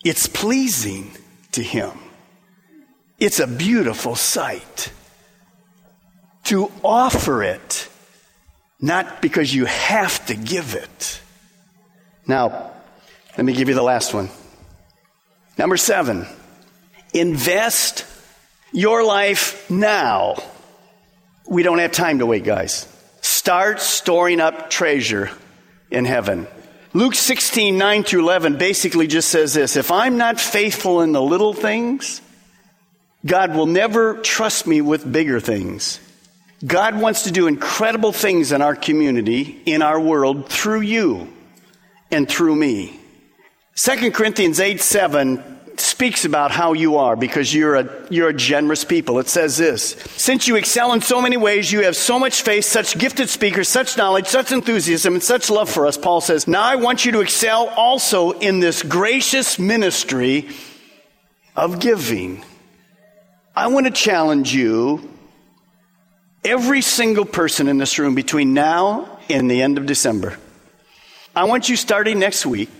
It's 0.04 0.26
pleasing 0.26 1.10
to 1.52 1.62
Him. 1.62 1.90
It's 3.18 3.40
a 3.40 3.46
beautiful 3.46 4.14
sight. 4.14 4.92
To 6.44 6.70
offer 6.82 7.42
it, 7.42 7.88
not 8.80 9.20
because 9.20 9.54
you 9.54 9.66
have 9.66 10.24
to 10.26 10.34
give 10.34 10.74
it. 10.74 11.20
Now, 12.26 12.70
let 13.36 13.44
me 13.44 13.52
give 13.52 13.68
you 13.68 13.74
the 13.74 13.82
last 13.82 14.14
one. 14.14 14.30
Number 15.58 15.76
seven. 15.76 16.26
Invest 17.12 18.04
your 18.72 19.04
life 19.04 19.70
now. 19.70 20.36
We 21.48 21.62
don't 21.62 21.78
have 21.78 21.92
time 21.92 22.18
to 22.18 22.26
wait, 22.26 22.44
guys. 22.44 22.86
Start 23.20 23.80
storing 23.80 24.40
up 24.40 24.70
treasure 24.70 25.30
in 25.90 26.04
heaven. 26.04 26.46
Luke 26.92 27.14
16, 27.14 27.76
9 27.76 28.02
through 28.04 28.20
11 28.20 28.56
basically 28.58 29.06
just 29.06 29.28
says 29.28 29.54
this 29.54 29.76
If 29.76 29.90
I'm 29.90 30.16
not 30.16 30.40
faithful 30.40 31.00
in 31.00 31.12
the 31.12 31.22
little 31.22 31.54
things, 31.54 32.20
God 33.24 33.54
will 33.54 33.66
never 33.66 34.14
trust 34.18 34.66
me 34.66 34.80
with 34.80 35.10
bigger 35.10 35.40
things. 35.40 36.00
God 36.66 37.00
wants 37.00 37.22
to 37.24 37.30
do 37.30 37.46
incredible 37.46 38.12
things 38.12 38.52
in 38.52 38.62
our 38.62 38.74
community, 38.74 39.62
in 39.64 39.80
our 39.80 40.00
world, 40.00 40.48
through 40.48 40.80
you 40.80 41.32
and 42.10 42.28
through 42.28 42.56
me. 42.56 42.98
2 43.76 44.10
Corinthians 44.10 44.58
8, 44.58 44.80
7 44.80 45.57
speaks 45.80 46.24
about 46.24 46.50
how 46.50 46.72
you 46.72 46.96
are 46.96 47.16
because 47.16 47.52
you're 47.52 47.76
a, 47.76 48.06
you're 48.10 48.28
a 48.28 48.34
generous 48.34 48.84
people. 48.84 49.18
It 49.18 49.28
says 49.28 49.56
this 49.56 49.92
Since 50.16 50.48
you 50.48 50.56
excel 50.56 50.92
in 50.92 51.00
so 51.00 51.20
many 51.20 51.36
ways, 51.36 51.70
you 51.70 51.82
have 51.82 51.96
so 51.96 52.18
much 52.18 52.42
faith, 52.42 52.64
such 52.64 52.98
gifted 52.98 53.28
speakers, 53.28 53.68
such 53.68 53.96
knowledge, 53.96 54.26
such 54.26 54.52
enthusiasm, 54.52 55.14
and 55.14 55.22
such 55.22 55.50
love 55.50 55.68
for 55.68 55.86
us, 55.86 55.96
Paul 55.98 56.20
says, 56.20 56.48
Now 56.48 56.62
I 56.62 56.76
want 56.76 57.04
you 57.04 57.12
to 57.12 57.20
excel 57.20 57.68
also 57.68 58.32
in 58.32 58.60
this 58.60 58.82
gracious 58.82 59.58
ministry 59.58 60.48
of 61.56 61.80
giving. 61.80 62.44
I 63.54 63.66
want 63.66 63.86
to 63.86 63.92
challenge 63.92 64.54
you, 64.54 65.08
every 66.44 66.80
single 66.80 67.24
person 67.24 67.68
in 67.68 67.78
this 67.78 67.98
room 67.98 68.14
between 68.14 68.54
now 68.54 69.18
and 69.28 69.50
the 69.50 69.60
end 69.62 69.78
of 69.78 69.86
December. 69.86 70.38
I 71.34 71.44
want 71.44 71.68
you 71.68 71.76
starting 71.76 72.18
next 72.18 72.46
week 72.46 72.70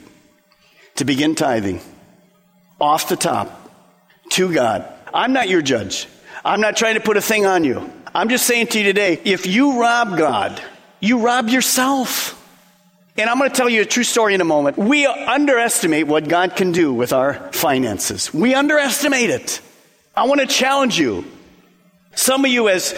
to 0.96 1.04
begin 1.04 1.34
tithing 1.34 1.80
off 2.80 3.08
the 3.08 3.16
top 3.16 3.70
to 4.30 4.52
God. 4.52 4.90
I'm 5.12 5.32
not 5.32 5.48
your 5.48 5.62
judge. 5.62 6.06
I'm 6.44 6.60
not 6.60 6.76
trying 6.76 6.94
to 6.94 7.00
put 7.00 7.16
a 7.16 7.20
thing 7.20 7.46
on 7.46 7.64
you. 7.64 7.90
I'm 8.14 8.28
just 8.28 8.46
saying 8.46 8.68
to 8.68 8.78
you 8.78 8.84
today 8.84 9.20
if 9.24 9.46
you 9.46 9.80
rob 9.80 10.16
God, 10.16 10.60
you 11.00 11.24
rob 11.24 11.48
yourself. 11.48 12.34
And 13.16 13.28
I'm 13.28 13.38
going 13.38 13.50
to 13.50 13.56
tell 13.56 13.68
you 13.68 13.82
a 13.82 13.84
true 13.84 14.04
story 14.04 14.34
in 14.34 14.40
a 14.40 14.44
moment. 14.44 14.78
We 14.78 15.04
underestimate 15.04 16.06
what 16.06 16.28
God 16.28 16.54
can 16.54 16.70
do 16.70 16.94
with 16.94 17.12
our 17.12 17.34
finances. 17.52 18.32
We 18.32 18.54
underestimate 18.54 19.30
it. 19.30 19.60
I 20.16 20.26
want 20.26 20.40
to 20.40 20.46
challenge 20.46 20.98
you. 21.00 21.24
Some 22.14 22.44
of 22.44 22.50
you 22.50 22.66
has 22.66 22.94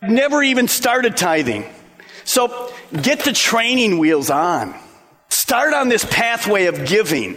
never 0.00 0.42
even 0.42 0.66
started 0.66 1.16
tithing. 1.16 1.66
So 2.24 2.72
get 3.02 3.20
the 3.20 3.32
training 3.32 3.98
wheels 3.98 4.30
on. 4.30 4.74
Start 5.28 5.74
on 5.74 5.90
this 5.90 6.06
pathway 6.06 6.66
of 6.66 6.86
giving. 6.86 7.36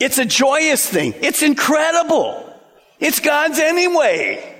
It's 0.00 0.18
a 0.18 0.24
joyous 0.24 0.88
thing. 0.88 1.14
It's 1.20 1.42
incredible. 1.42 2.52
It's 3.00 3.20
God's 3.20 3.58
anyway. 3.58 4.50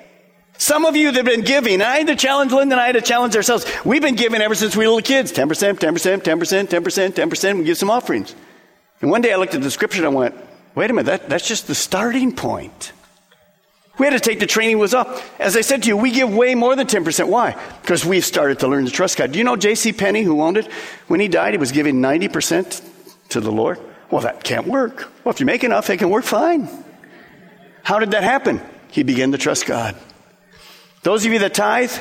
Some 0.57 0.85
of 0.85 0.97
you 0.97 1.11
that 1.11 1.17
have 1.17 1.27
been 1.27 1.45
giving, 1.45 1.83
I 1.83 1.99
had 1.99 2.07
to 2.07 2.17
challenge 2.17 2.53
Linda 2.53 2.75
and 2.75 2.81
I 2.81 2.87
had 2.87 2.93
to 2.93 3.03
challenge 3.03 3.35
ourselves. 3.37 3.67
We've 3.85 4.03
been 4.03 4.15
giving 4.15 4.41
ever 4.41 4.55
since 4.55 4.77
we 4.77 4.85
were 4.87 4.95
little 4.95 5.07
kids 5.07 5.33
10%, 5.33 5.49
10%, 5.79 6.23
10%, 6.23 6.69
10%, 6.69 7.13
10%. 7.13 7.59
We 7.59 7.65
give 7.65 7.77
some 7.77 7.91
offerings. 7.91 8.35
And 9.01 9.11
one 9.11 9.21
day 9.21 9.33
I 9.33 9.37
looked 9.37 9.55
at 9.55 9.63
the 9.63 9.71
scripture 9.71 10.07
and 10.07 10.15
I 10.15 10.19
went, 10.19 10.35
wait 10.75 10.91
a 10.91 10.95
minute, 10.95 11.07
that, 11.07 11.29
that's 11.29 11.47
just 11.47 11.67
the 11.67 11.75
starting 11.75 12.35
point. 12.35 12.93
We 13.99 14.07
had 14.07 14.13
to 14.13 14.21
take 14.21 14.41
the 14.41 14.47
training 14.47 14.79
was 14.79 14.93
up. 14.93 15.21
As 15.39 15.57
I 15.57 15.61
said 15.61 15.85
to 15.85 15.89
you, 15.89 15.97
we 15.97 16.11
give 16.11 16.33
way 16.33 16.55
more 16.55 16.75
than 16.75 16.87
10%. 16.87 17.29
Why? 17.29 17.57
Because 17.83 18.05
we've 18.05 18.25
started 18.25 18.59
to 18.61 18.69
learn 18.69 18.85
to 18.87 18.91
trust 18.91 19.17
God. 19.17 19.33
Do 19.33 19.39
you 19.39 19.45
know 19.45 19.57
J.C. 19.57 19.93
Penney, 19.93 20.23
who 20.23 20.43
owned 20.43 20.57
it? 20.57 20.67
When 21.07 21.21
he 21.21 21.29
died, 21.29 21.55
he 21.55 21.59
was 21.59 21.71
giving 21.71 22.01
90% 22.01 22.83
to 23.31 23.41
the 23.41 23.53
Lord. 23.53 23.79
Well, 24.11 24.23
that 24.23 24.45
can't 24.45 24.67
work. 24.67 25.11
Well, 25.25 25.33
if 25.33 25.41
you 25.41 25.47
make 25.47 25.65
enough, 25.65 25.91
it 25.91 25.99
can 25.99 26.11
work 26.11 26.25
fine. 26.25 26.69
How 27.83 27.99
did 27.99 28.13
that 28.13 28.23
happen? 28.23 28.61
He 28.91 29.03
began 29.03 29.33
to 29.33 29.39
trust 29.39 29.67
God. 29.67 29.97
Those 31.03 31.27
of 31.27 31.33
you 31.33 31.41
that 31.41 31.55
tithe, 31.55 31.93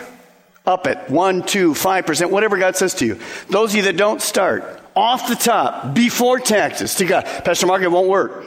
up 0.65 0.87
it. 0.87 1.09
One, 1.09 1.43
two, 1.43 1.73
five 1.73 2.05
percent, 2.05 2.31
whatever 2.31 2.57
God 2.57 2.75
says 2.77 2.93
to 2.95 3.05
you. 3.05 3.19
Those 3.49 3.71
of 3.71 3.77
you 3.77 3.81
that 3.83 3.97
don't 3.97 4.21
start, 4.21 4.81
off 4.95 5.27
the 5.27 5.35
top, 5.35 5.93
before 5.93 6.39
taxes 6.39 6.95
to 6.95 7.05
God. 7.05 7.25
Pastor 7.43 7.67
Mark, 7.67 7.81
it 7.81 7.91
won't 7.91 8.07
work. 8.07 8.45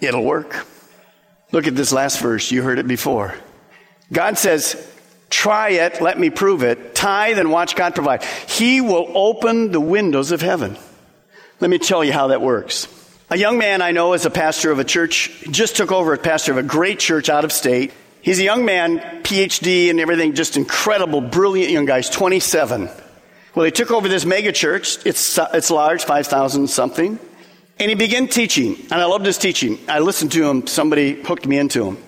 It'll 0.00 0.24
work. 0.24 0.66
Look 1.52 1.66
at 1.66 1.76
this 1.76 1.92
last 1.92 2.20
verse. 2.20 2.50
You 2.50 2.62
heard 2.62 2.78
it 2.78 2.88
before. 2.88 3.34
God 4.12 4.36
says, 4.36 4.86
try 5.30 5.70
it, 5.70 6.00
let 6.00 6.18
me 6.18 6.28
prove 6.28 6.62
it. 6.62 6.94
Tithe 6.94 7.38
and 7.38 7.50
watch 7.50 7.76
God 7.76 7.94
provide. 7.94 8.24
He 8.24 8.80
will 8.80 9.10
open 9.14 9.70
the 9.72 9.80
windows 9.80 10.32
of 10.32 10.42
heaven. 10.42 10.76
Let 11.60 11.68
me 11.68 11.78
tell 11.78 12.02
you 12.02 12.12
how 12.12 12.28
that 12.28 12.40
works. 12.40 12.88
A 13.28 13.36
young 13.36 13.58
man 13.58 13.82
I 13.82 13.92
know 13.92 14.14
is 14.14 14.24
a 14.24 14.30
pastor 14.30 14.70
of 14.70 14.78
a 14.78 14.84
church, 14.84 15.44
just 15.50 15.76
took 15.76 15.92
over 15.92 16.14
as 16.14 16.18
pastor 16.18 16.52
of 16.52 16.58
a 16.58 16.62
great 16.62 16.98
church 16.98 17.28
out 17.28 17.44
of 17.44 17.52
state. 17.52 17.92
He's 18.22 18.38
a 18.38 18.42
young 18.42 18.64
man, 18.64 18.98
PhD 19.22 19.90
and 19.90 20.00
everything, 20.00 20.34
just 20.34 20.56
incredible, 20.56 21.20
brilliant 21.20 21.70
young 21.70 21.84
guy. 21.84 21.98
He's 21.98 22.08
27. 22.08 22.88
Well, 23.54 23.64
he 23.64 23.70
took 23.70 23.90
over 23.90 24.08
this 24.08 24.24
mega 24.24 24.52
church. 24.52 25.04
It's, 25.04 25.38
it's 25.52 25.70
large, 25.70 26.04
5,000 26.04 26.66
something. 26.68 27.18
And 27.78 27.88
he 27.88 27.94
began 27.94 28.26
teaching. 28.26 28.76
And 28.90 28.94
I 28.94 29.04
loved 29.04 29.26
his 29.26 29.36
teaching. 29.36 29.78
I 29.86 29.98
listened 29.98 30.32
to 30.32 30.48
him. 30.48 30.66
Somebody 30.66 31.22
hooked 31.22 31.46
me 31.46 31.58
into 31.58 31.84
him. 31.84 31.98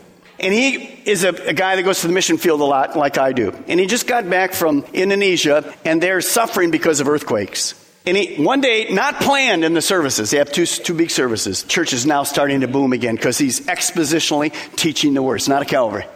And 0.40 0.52
he 0.52 0.76
is 1.04 1.24
a, 1.24 1.28
a, 1.28 1.52
guy 1.52 1.76
that 1.76 1.82
goes 1.82 2.00
to 2.00 2.08
the 2.08 2.12
mission 2.12 2.36
field 2.38 2.60
a 2.62 2.64
lot, 2.64 2.96
like 2.96 3.16
I 3.18 3.32
do. 3.32 3.52
And 3.68 3.78
he 3.78 3.86
just 3.86 4.06
got 4.06 4.28
back 4.28 4.54
from 4.54 4.84
Indonesia, 4.92 5.72
and 5.84 6.02
they're 6.02 6.20
suffering 6.20 6.70
because 6.70 7.00
of 7.00 7.08
earthquakes. 7.08 7.74
And 8.04 8.16
he, 8.16 8.42
one 8.42 8.60
day, 8.60 8.88
not 8.90 9.20
planned 9.20 9.64
in 9.64 9.74
the 9.74 9.82
services, 9.82 10.30
they 10.30 10.38
have 10.38 10.50
two, 10.50 10.66
two 10.66 10.94
big 10.94 11.10
services. 11.10 11.62
Church 11.62 11.92
is 11.92 12.04
now 12.04 12.24
starting 12.24 12.62
to 12.62 12.68
boom 12.68 12.92
again 12.92 13.14
because 13.14 13.38
he's 13.38 13.60
expositionally 13.66 14.52
teaching 14.76 15.14
the 15.14 15.22
word. 15.22 15.36
It's 15.36 15.48
not 15.48 15.62
a 15.62 15.66
Calvary. 15.66 16.06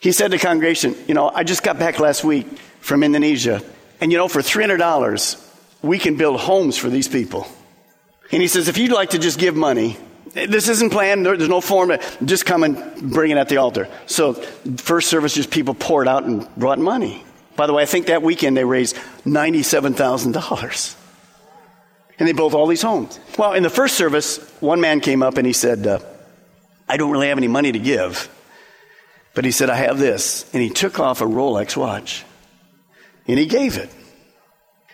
He 0.00 0.12
said 0.12 0.30
to 0.30 0.36
the 0.36 0.42
congregation, 0.42 0.94
You 1.08 1.14
know, 1.14 1.28
I 1.28 1.42
just 1.42 1.64
got 1.64 1.78
back 1.78 1.98
last 1.98 2.22
week 2.22 2.46
from 2.80 3.02
Indonesia, 3.02 3.62
and 4.00 4.12
you 4.12 4.18
know, 4.18 4.28
for 4.28 4.40
$300, 4.40 5.44
we 5.82 5.98
can 5.98 6.16
build 6.16 6.38
homes 6.38 6.76
for 6.76 6.88
these 6.88 7.08
people. 7.08 7.48
And 8.30 8.40
he 8.40 8.46
says, 8.46 8.68
If 8.68 8.78
you'd 8.78 8.92
like 8.92 9.10
to 9.10 9.18
just 9.18 9.40
give 9.40 9.56
money, 9.56 9.96
this 10.34 10.68
isn't 10.68 10.90
planned, 10.90 11.26
there's 11.26 11.48
no 11.48 11.60
form, 11.60 11.92
just 12.24 12.46
come 12.46 12.62
and 12.62 13.12
bring 13.12 13.32
it 13.32 13.38
at 13.38 13.48
the 13.48 13.56
altar. 13.56 13.88
So, 14.06 14.34
first 14.34 15.08
service, 15.08 15.34
just 15.34 15.50
people 15.50 15.74
poured 15.74 16.06
out 16.06 16.24
and 16.24 16.46
brought 16.56 16.78
money. 16.78 17.24
By 17.56 17.66
the 17.66 17.72
way, 17.72 17.82
I 17.82 17.86
think 17.86 18.06
that 18.06 18.22
weekend 18.22 18.56
they 18.56 18.64
raised 18.64 18.94
$97,000. 19.24 20.97
And 22.18 22.26
they 22.26 22.32
built 22.32 22.54
all 22.54 22.66
these 22.66 22.82
homes. 22.82 23.18
Well, 23.38 23.52
in 23.52 23.62
the 23.62 23.70
first 23.70 23.94
service, 23.94 24.38
one 24.60 24.80
man 24.80 25.00
came 25.00 25.22
up 25.22 25.38
and 25.38 25.46
he 25.46 25.52
said, 25.52 25.86
uh, 25.86 26.00
I 26.88 26.96
don't 26.96 27.10
really 27.10 27.28
have 27.28 27.38
any 27.38 27.48
money 27.48 27.70
to 27.70 27.78
give. 27.78 28.28
But 29.34 29.44
he 29.44 29.52
said, 29.52 29.70
I 29.70 29.76
have 29.76 29.98
this. 29.98 30.44
And 30.52 30.62
he 30.62 30.68
took 30.68 30.98
off 30.98 31.20
a 31.20 31.24
Rolex 31.24 31.76
watch. 31.76 32.24
And 33.28 33.38
he 33.38 33.46
gave 33.46 33.76
it 33.76 33.90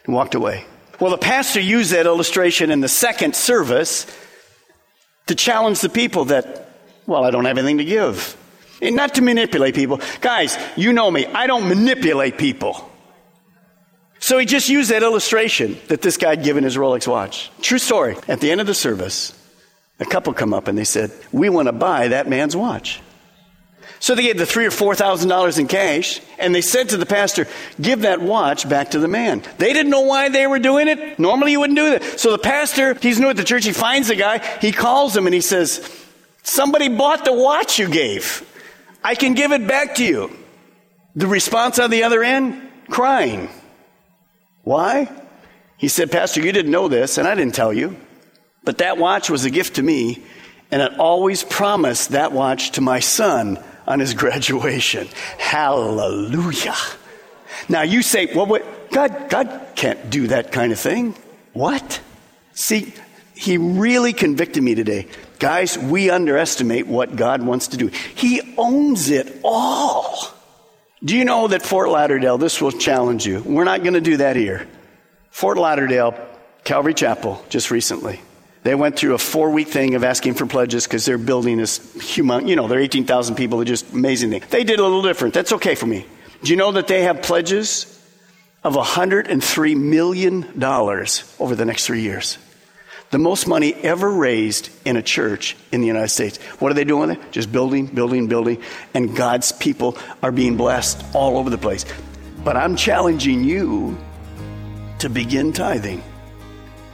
and 0.05 0.15
walked 0.15 0.35
away. 0.35 0.67
Well, 1.01 1.11
the 1.11 1.19
pastor 1.19 1.61
used 1.61 1.93
that 1.93 2.07
illustration 2.07 2.71
in 2.71 2.81
the 2.81 2.89
second 2.89 3.35
service 3.35 4.07
to 5.27 5.35
challenge 5.35 5.81
the 5.81 5.89
people 5.89 6.27
that, 6.27 6.69
well, 7.07 7.25
I 7.25 7.31
don't 7.31 7.47
have 7.47 7.57
anything 7.57 7.79
to 7.79 7.85
give. 7.85 8.37
And 8.83 8.97
not 8.97 9.15
to 9.15 9.23
manipulate 9.23 9.75
people. 9.75 10.01
Guys, 10.21 10.59
you 10.77 10.93
know 10.93 11.11
me. 11.11 11.27
I 11.27 11.47
don't 11.47 11.69
manipulate 11.69 12.37
people. 12.37 12.91
So 14.25 14.39
he 14.39 14.47
just 14.47 14.71
used 14.71 14.91
that 14.91 15.03
illustration 15.03 15.77
that 15.89 16.01
this 16.01 16.17
guy 16.17 16.31
had 16.31 16.43
given 16.43 16.65
his 16.65 16.79
Rolex 16.79 17.07
watch. 17.07 17.51
True 17.61 17.77
story. 17.77 18.17
At 18.27 18.41
the 18.41 18.51
end 18.51 18.63
of 18.63 18.67
the 18.67 18.73
service, 18.73 19.39
a 20.01 20.07
couple 20.07 20.33
come 20.33 20.55
up 20.55 20.67
and 20.67 20.79
they 20.79 20.85
said, 20.85 21.13
We 21.31 21.51
want 21.51 21.69
to 21.69 21.73
buy 21.73 22.09
that 22.09 22.27
man's 22.27 22.57
watch. 22.57 23.03
So 24.01 24.15
they 24.15 24.23
gave 24.23 24.39
the 24.39 24.47
three 24.47 24.65
or 24.65 24.71
four 24.71 24.95
thousand 24.95 25.29
dollars 25.29 25.59
in 25.59 25.69
cash, 25.69 26.23
and 26.39 26.55
they 26.55 26.63
said 26.63 26.89
to 26.89 26.97
the 26.97 27.05
pastor, 27.05 27.47
"Give 27.79 28.01
that 28.01 28.23
watch 28.23 28.67
back 28.67 28.93
to 28.93 28.99
the 28.99 29.09
man." 29.09 29.43
They 29.59 29.75
didn't 29.75 29.91
know 29.91 30.01
why 30.01 30.31
they 30.31 30.47
were 30.47 30.59
doing 30.59 30.89
it. 30.89 31.19
Normally, 31.19 31.53
you 31.53 31.61
wouldn't 31.61 31.79
do 31.79 31.91
that. 31.91 32.19
So 32.19 32.33
the 32.33 32.39
pastor, 32.39 32.95
he's 32.95 33.21
new 33.21 33.29
at 33.29 33.37
the 33.37 33.45
church. 33.45 33.67
He 33.67 33.73
finds 33.73 34.09
the 34.09 34.17
guy. 34.17 34.39
He 34.63 34.73
calls 34.73 35.15
him 35.15 35.27
and 35.27 35.35
he 35.35 35.43
says, 35.43 35.87
"Somebody 36.43 36.89
bought 36.89 37.27
the 37.27 37.35
watch 37.35 37.79
you 37.79 37.89
gave. 37.89 38.43
I 39.03 39.17
can 39.17 39.35
give 39.35 39.53
it 39.53 39.67
back 39.67 39.97
to 39.97 40.05
you." 40.05 40.31
The 41.15 41.27
response 41.27 41.79
on 41.79 41.91
the 41.91 42.05
other 42.05 42.23
end, 42.23 42.71
crying. 42.89 43.51
Why? 44.65 45.11
He 45.77 45.89
said, 45.89 46.11
Pastor, 46.11 46.41
you 46.41 46.53
didn't 46.53 46.73
know 46.73 46.89
this, 46.89 47.19
and 47.19 47.29
I 47.29 47.35
didn't 47.35 47.55
tell 47.55 47.73
you, 47.73 47.97
but 48.65 48.79
that 48.79 48.99
watch 48.99 49.31
was 49.31 49.45
a 49.45 49.51
gift 49.51 49.77
to 49.77 49.83
me, 49.83 50.23
and 50.71 50.83
I 50.83 50.97
always 50.97 51.45
promised 51.45 52.11
that 52.11 52.33
watch 52.33 52.73
to 52.73 52.81
my 52.81 53.01
son 53.01 53.63
on 53.87 54.01
his 54.01 54.15
graduation. 54.23 55.09
Hallelujah. 55.39 56.75
Now 57.69 57.83
you 57.83 58.03
say, 58.03 58.35
well, 58.35 58.47
what? 58.47 58.91
God, 58.91 59.29
God 59.29 59.67
can't 59.77 60.11
do 60.11 60.29
that 60.29 60.53
kind 60.53 60.73
of 60.73 60.79
thing. 60.79 61.15
What? 61.53 62.01
See, 62.53 62.93
he 63.35 63.59
really 63.59 64.13
convicted 64.13 64.63
me 64.63 64.75
today. 64.75 65.09
Guys, 65.39 65.77
we 65.77 66.11
underestimate 66.11 66.87
what 66.87 67.17
God 67.17 67.43
wants 67.43 67.69
to 67.69 67.77
do. 67.77 67.89
He 67.89 68.55
owns 68.57 69.11
it 69.11 69.41
all. 69.43 70.34
Do 71.03 71.17
you 71.17 71.25
know 71.25 71.49
that 71.49 71.63
Fort 71.63 71.89
Lauderdale, 71.89 72.39
this 72.39 72.61
will 72.61 72.73
challenge 72.73 73.27
you. 73.27 73.41
We're 73.41 73.65
not 73.65 73.83
going 73.83 73.95
to 73.95 74.01
do 74.01 74.19
that 74.19 74.37
here. 74.37 74.67
Fort 75.31 75.59
Lauderdale, 75.59 76.15
Calvary 76.63 76.95
Chapel, 76.95 77.45
just 77.49 77.71
recently. 77.71 78.21
They 78.63 78.75
went 78.75 78.97
through 78.97 79.15
a 79.15 79.19
four 79.19 79.51
week 79.51 79.69
thing 79.69 79.95
of 79.95 80.05
asking 80.05 80.35
for 80.35 80.47
pledges 80.47 80.85
because 80.85 81.05
their 81.05 81.19
building 81.19 81.61
is 81.61 81.93
human. 82.01 82.49
You 82.49 82.57
know, 82.57 82.67
they're 82.67 82.81
18,000 82.81 83.35
people. 83.35 83.59
They're 83.59 83.67
just 83.67 83.93
amazing 83.93 84.31
thing. 84.31 84.43
They 84.49 84.65
did 84.65 84.79
a 84.79 84.83
little 84.83 85.03
different. 85.03 85.35
That's 85.35 85.53
okay 85.53 85.75
for 85.75 85.87
me. 85.87 86.07
Do 86.43 86.51
you 86.51 86.57
know 86.57 86.73
that 86.73 86.89
they 86.89 87.03
have 87.03 87.21
pledges 87.21 87.91
of 88.63 88.75
$103 88.75 89.77
million 89.77 90.63
over 90.65 91.55
the 91.55 91.65
next 91.67 91.87
three 91.87 92.01
years? 92.01 92.39
The 93.15 93.19
most 93.21 93.47
money 93.47 93.73
ever 93.75 94.11
raised 94.11 94.71
in 94.85 94.97
a 94.97 95.03
church 95.03 95.57
in 95.71 95.81
the 95.81 95.87
United 95.87 96.09
States. 96.09 96.37
What 96.59 96.73
are 96.73 96.75
they 96.75 96.83
doing 96.83 97.11
with 97.11 97.19
it? 97.21 97.31
Just 97.31 97.53
building, 97.53 97.87
building, 97.87 98.27
building, 98.27 98.61
and 98.93 99.15
God's 99.15 99.53
people 99.53 99.97
are 100.21 100.33
being 100.33 100.57
blessed 100.57 101.01
all 101.15 101.39
over 101.39 101.49
the 101.49 101.57
place. 101.57 101.85
But 102.43 102.57
I'm 102.57 102.75
challenging 102.75 103.45
you 103.45 103.97
to 104.99 105.09
begin 105.09 105.53
tithing, 105.53 106.03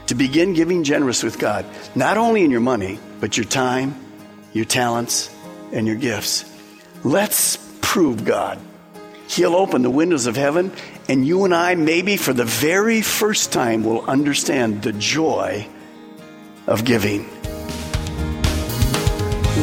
to 0.09 0.15
begin 0.15 0.53
giving 0.53 0.85
generous 0.85 1.23
with 1.23 1.39
God, 1.39 1.65
not 1.95 2.19
only 2.19 2.45
in 2.45 2.51
your 2.51 2.61
money, 2.61 3.01
but 3.19 3.39
your 3.39 3.47
time, 3.47 3.95
your 4.53 4.67
talents, 4.67 5.35
and 5.73 5.87
your 5.87 5.97
gifts. 5.97 6.45
Let's 7.03 7.57
prove 7.81 8.27
God. 8.27 8.59
He'll 9.27 9.57
open 9.57 9.81
the 9.81 9.89
windows 9.89 10.27
of 10.27 10.37
heaven, 10.37 10.71
and 11.09 11.27
you 11.27 11.47
and 11.47 11.55
I, 11.55 11.77
maybe 11.77 12.19
for 12.19 12.35
the 12.35 12.45
very 12.45 13.01
first 13.01 13.53
time, 13.53 13.85
will 13.85 14.05
understand 14.05 14.83
the 14.83 14.93
joy 14.93 15.67
of 16.71 16.85
giving. 16.85 17.25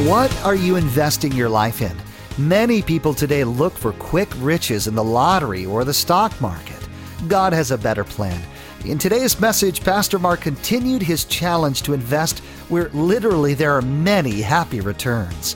What 0.05 0.31
are 0.43 0.53
you 0.53 0.75
investing 0.75 1.31
your 1.31 1.49
life 1.49 1.81
in? 1.81 1.97
Many 2.37 2.83
people 2.83 3.15
today 3.15 3.43
look 3.43 3.73
for 3.73 3.93
quick 3.93 4.29
riches 4.37 4.85
in 4.85 4.93
the 4.93 5.03
lottery 5.03 5.65
or 5.65 5.83
the 5.83 5.93
stock 5.93 6.39
market. 6.39 6.87
God 7.27 7.51
has 7.53 7.71
a 7.71 7.77
better 7.77 8.03
plan. 8.03 8.39
In 8.85 8.99
today's 8.99 9.39
message, 9.39 9.83
Pastor 9.83 10.19
Mark 10.19 10.41
continued 10.41 11.01
his 11.01 11.25
challenge 11.25 11.81
to 11.81 11.93
invest 11.93 12.39
where 12.69 12.89
literally 12.89 13.55
there 13.55 13.71
are 13.71 13.81
many 13.81 14.41
happy 14.41 14.81
returns. 14.81 15.55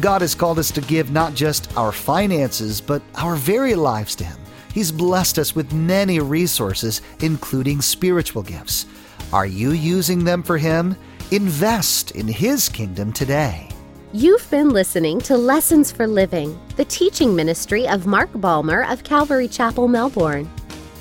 God 0.00 0.20
has 0.20 0.34
called 0.34 0.58
us 0.58 0.70
to 0.72 0.80
give 0.80 1.10
not 1.10 1.34
just 1.34 1.74
our 1.76 1.92
finances, 1.92 2.80
but 2.80 3.00
our 3.14 3.34
very 3.36 3.74
lives 3.74 4.14
to 4.16 4.24
Him. 4.24 4.36
He's 4.74 4.92
blessed 4.92 5.38
us 5.38 5.54
with 5.54 5.72
many 5.72 6.20
resources, 6.20 7.00
including 7.20 7.80
spiritual 7.80 8.42
gifts. 8.42 8.84
Are 9.32 9.46
you 9.46 9.72
using 9.72 10.22
them 10.22 10.44
for 10.44 10.56
Him? 10.56 10.96
Invest 11.32 12.12
in 12.12 12.28
His 12.28 12.68
kingdom 12.68 13.12
today. 13.12 13.68
You've 14.12 14.48
been 14.50 14.70
listening 14.70 15.20
to 15.22 15.36
Lessons 15.36 15.90
for 15.90 16.06
Living, 16.06 16.56
the 16.76 16.84
teaching 16.84 17.34
ministry 17.34 17.88
of 17.88 18.06
Mark 18.06 18.30
Balmer 18.36 18.84
of 18.84 19.02
Calvary 19.02 19.48
Chapel, 19.48 19.88
Melbourne. 19.88 20.48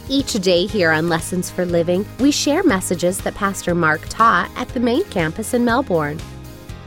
Each 0.10 0.34
day 0.34 0.66
here 0.66 0.90
on 0.90 1.08
Lessons 1.08 1.52
for 1.52 1.66
Living, 1.66 2.04
we 2.20 2.32
share 2.32 2.64
messages 2.64 3.20
that 3.20 3.36
Pastor 3.36 3.76
Mark 3.76 4.02
taught 4.10 4.50
at 4.56 4.70
the 4.70 4.80
main 4.80 5.04
campus 5.06 5.54
in 5.54 5.64
Melbourne. 5.64 6.20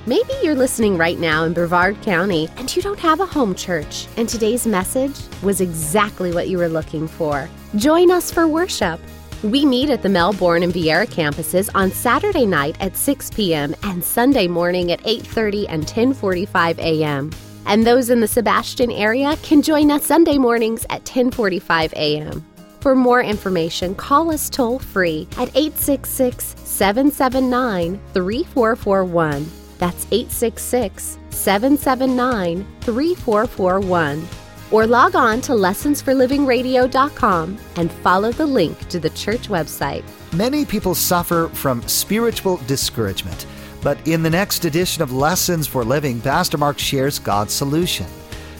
Maybe 0.06 0.32
you're 0.42 0.56
listening 0.56 0.96
right 0.98 1.20
now 1.20 1.44
in 1.44 1.52
Brevard 1.52 2.02
County 2.02 2.48
and 2.56 2.74
you 2.74 2.82
don't 2.82 2.98
have 2.98 3.20
a 3.20 3.26
home 3.26 3.54
church, 3.54 4.08
and 4.16 4.28
today's 4.28 4.66
message 4.66 5.16
was 5.44 5.60
exactly 5.60 6.32
what 6.32 6.48
you 6.48 6.58
were 6.58 6.68
looking 6.68 7.06
for. 7.06 7.48
Join 7.76 8.10
us 8.10 8.32
for 8.32 8.48
worship. 8.48 9.00
We 9.44 9.64
meet 9.64 9.88
at 9.90 10.02
the 10.02 10.08
Melbourne 10.08 10.64
and 10.64 10.72
Viera 10.72 11.06
campuses 11.06 11.70
on 11.72 11.92
Saturday 11.92 12.44
night 12.44 12.76
at 12.80 12.96
6 12.96 13.30
p.m. 13.30 13.72
and 13.84 14.02
Sunday 14.02 14.48
morning 14.48 14.90
at 14.90 15.00
8:30 15.04 15.66
and 15.68 15.86
10:45 15.86 16.78
a.m. 16.78 17.30
And 17.64 17.86
those 17.86 18.10
in 18.10 18.18
the 18.18 18.26
Sebastian 18.26 18.90
area 18.90 19.36
can 19.44 19.62
join 19.62 19.92
us 19.92 20.06
Sunday 20.06 20.38
mornings 20.38 20.84
at 20.90 21.04
10:45 21.04 21.92
a.m. 21.92 22.44
For 22.80 22.96
more 22.96 23.22
information, 23.22 23.94
call 23.94 24.32
us 24.32 24.50
toll 24.50 24.80
free 24.80 25.28
at 25.36 25.54
866 25.54 26.56
779 26.64 28.00
3441. 28.14 29.48
That's 29.78 30.04
866 30.10 31.16
779 31.30 32.66
3441 32.80 34.47
or 34.70 34.86
log 34.86 35.16
on 35.16 35.40
to 35.42 35.52
lessonsforlivingradio.com 35.52 37.58
and 37.76 37.92
follow 37.92 38.32
the 38.32 38.46
link 38.46 38.88
to 38.88 39.00
the 39.00 39.10
church 39.10 39.48
website. 39.48 40.04
Many 40.32 40.64
people 40.64 40.94
suffer 40.94 41.48
from 41.48 41.86
spiritual 41.88 42.58
discouragement, 42.66 43.46
but 43.82 43.98
in 44.06 44.22
the 44.22 44.30
next 44.30 44.64
edition 44.64 45.02
of 45.02 45.12
Lessons 45.12 45.66
for 45.66 45.84
Living, 45.84 46.20
Pastor 46.20 46.58
Mark 46.58 46.78
shares 46.78 47.18
God's 47.18 47.54
solution. 47.54 48.06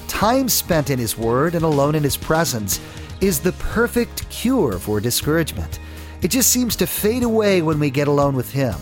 Time 0.07 0.49
spent 0.49 0.90
in 0.90 0.99
His 0.99 1.18
Word 1.18 1.55
and 1.55 1.64
alone 1.64 1.94
in 1.94 2.03
His 2.03 2.16
presence 2.16 2.81
is 3.21 3.40
the 3.40 3.53
perfect 3.53 4.29
cure 4.31 4.79
for 4.79 5.01
discouragement. 5.01 5.81
It 6.23 6.29
just 6.29 6.51
seems 6.51 6.77
to 6.77 6.87
fade 6.87 7.23
away 7.23 7.62
when 7.62 7.79
we 7.79 7.90
get 7.90 8.09
alone 8.09 8.35
with 8.35 8.51
Him. 8.51 8.77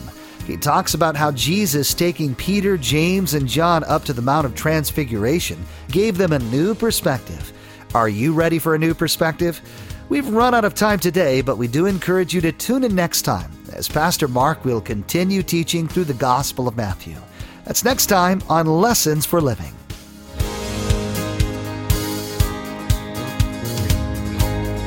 He 0.46 0.56
talks 0.56 0.94
about 0.94 1.16
how 1.16 1.32
Jesus 1.32 1.92
taking 1.92 2.34
Peter, 2.34 2.76
James, 2.76 3.34
and 3.34 3.48
John 3.48 3.82
up 3.84 4.04
to 4.04 4.12
the 4.12 4.22
Mount 4.22 4.46
of 4.46 4.54
Transfiguration 4.54 5.58
gave 5.90 6.16
them 6.16 6.32
a 6.32 6.38
new 6.38 6.72
perspective. 6.74 7.52
Are 7.94 8.08
you 8.08 8.32
ready 8.32 8.60
for 8.60 8.74
a 8.74 8.78
new 8.78 8.94
perspective? 8.94 9.60
We've 10.08 10.28
run 10.28 10.54
out 10.54 10.64
of 10.64 10.74
time 10.74 11.00
today, 11.00 11.40
but 11.40 11.58
we 11.58 11.66
do 11.66 11.86
encourage 11.86 12.32
you 12.32 12.40
to 12.42 12.52
tune 12.52 12.84
in 12.84 12.94
next 12.94 13.22
time 13.22 13.50
as 13.72 13.88
Pastor 13.88 14.28
Mark 14.28 14.64
will 14.64 14.80
continue 14.80 15.42
teaching 15.42 15.88
through 15.88 16.04
the 16.04 16.14
Gospel 16.14 16.68
of 16.68 16.76
Matthew. 16.76 17.16
That's 17.64 17.84
next 17.84 18.06
time 18.06 18.40
on 18.48 18.66
Lessons 18.66 19.26
for 19.26 19.40
Living. 19.40 19.72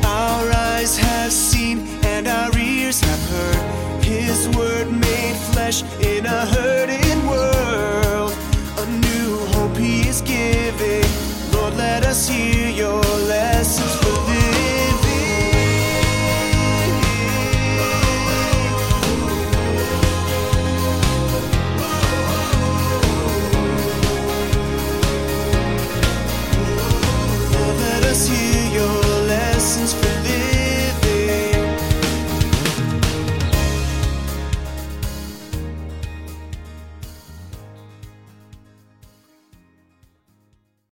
Our 0.05 0.51
eyes 0.53 0.97
have 0.97 1.33
seen 1.33 1.79
and 2.05 2.29
our 2.29 2.57
ears 2.57 3.01
have 3.01 3.29
heard 3.29 4.03
His 4.03 4.47
word 4.55 4.98
flesh 5.71 5.83
in 6.01 6.25
a 6.25 6.45
hurting 6.47 6.88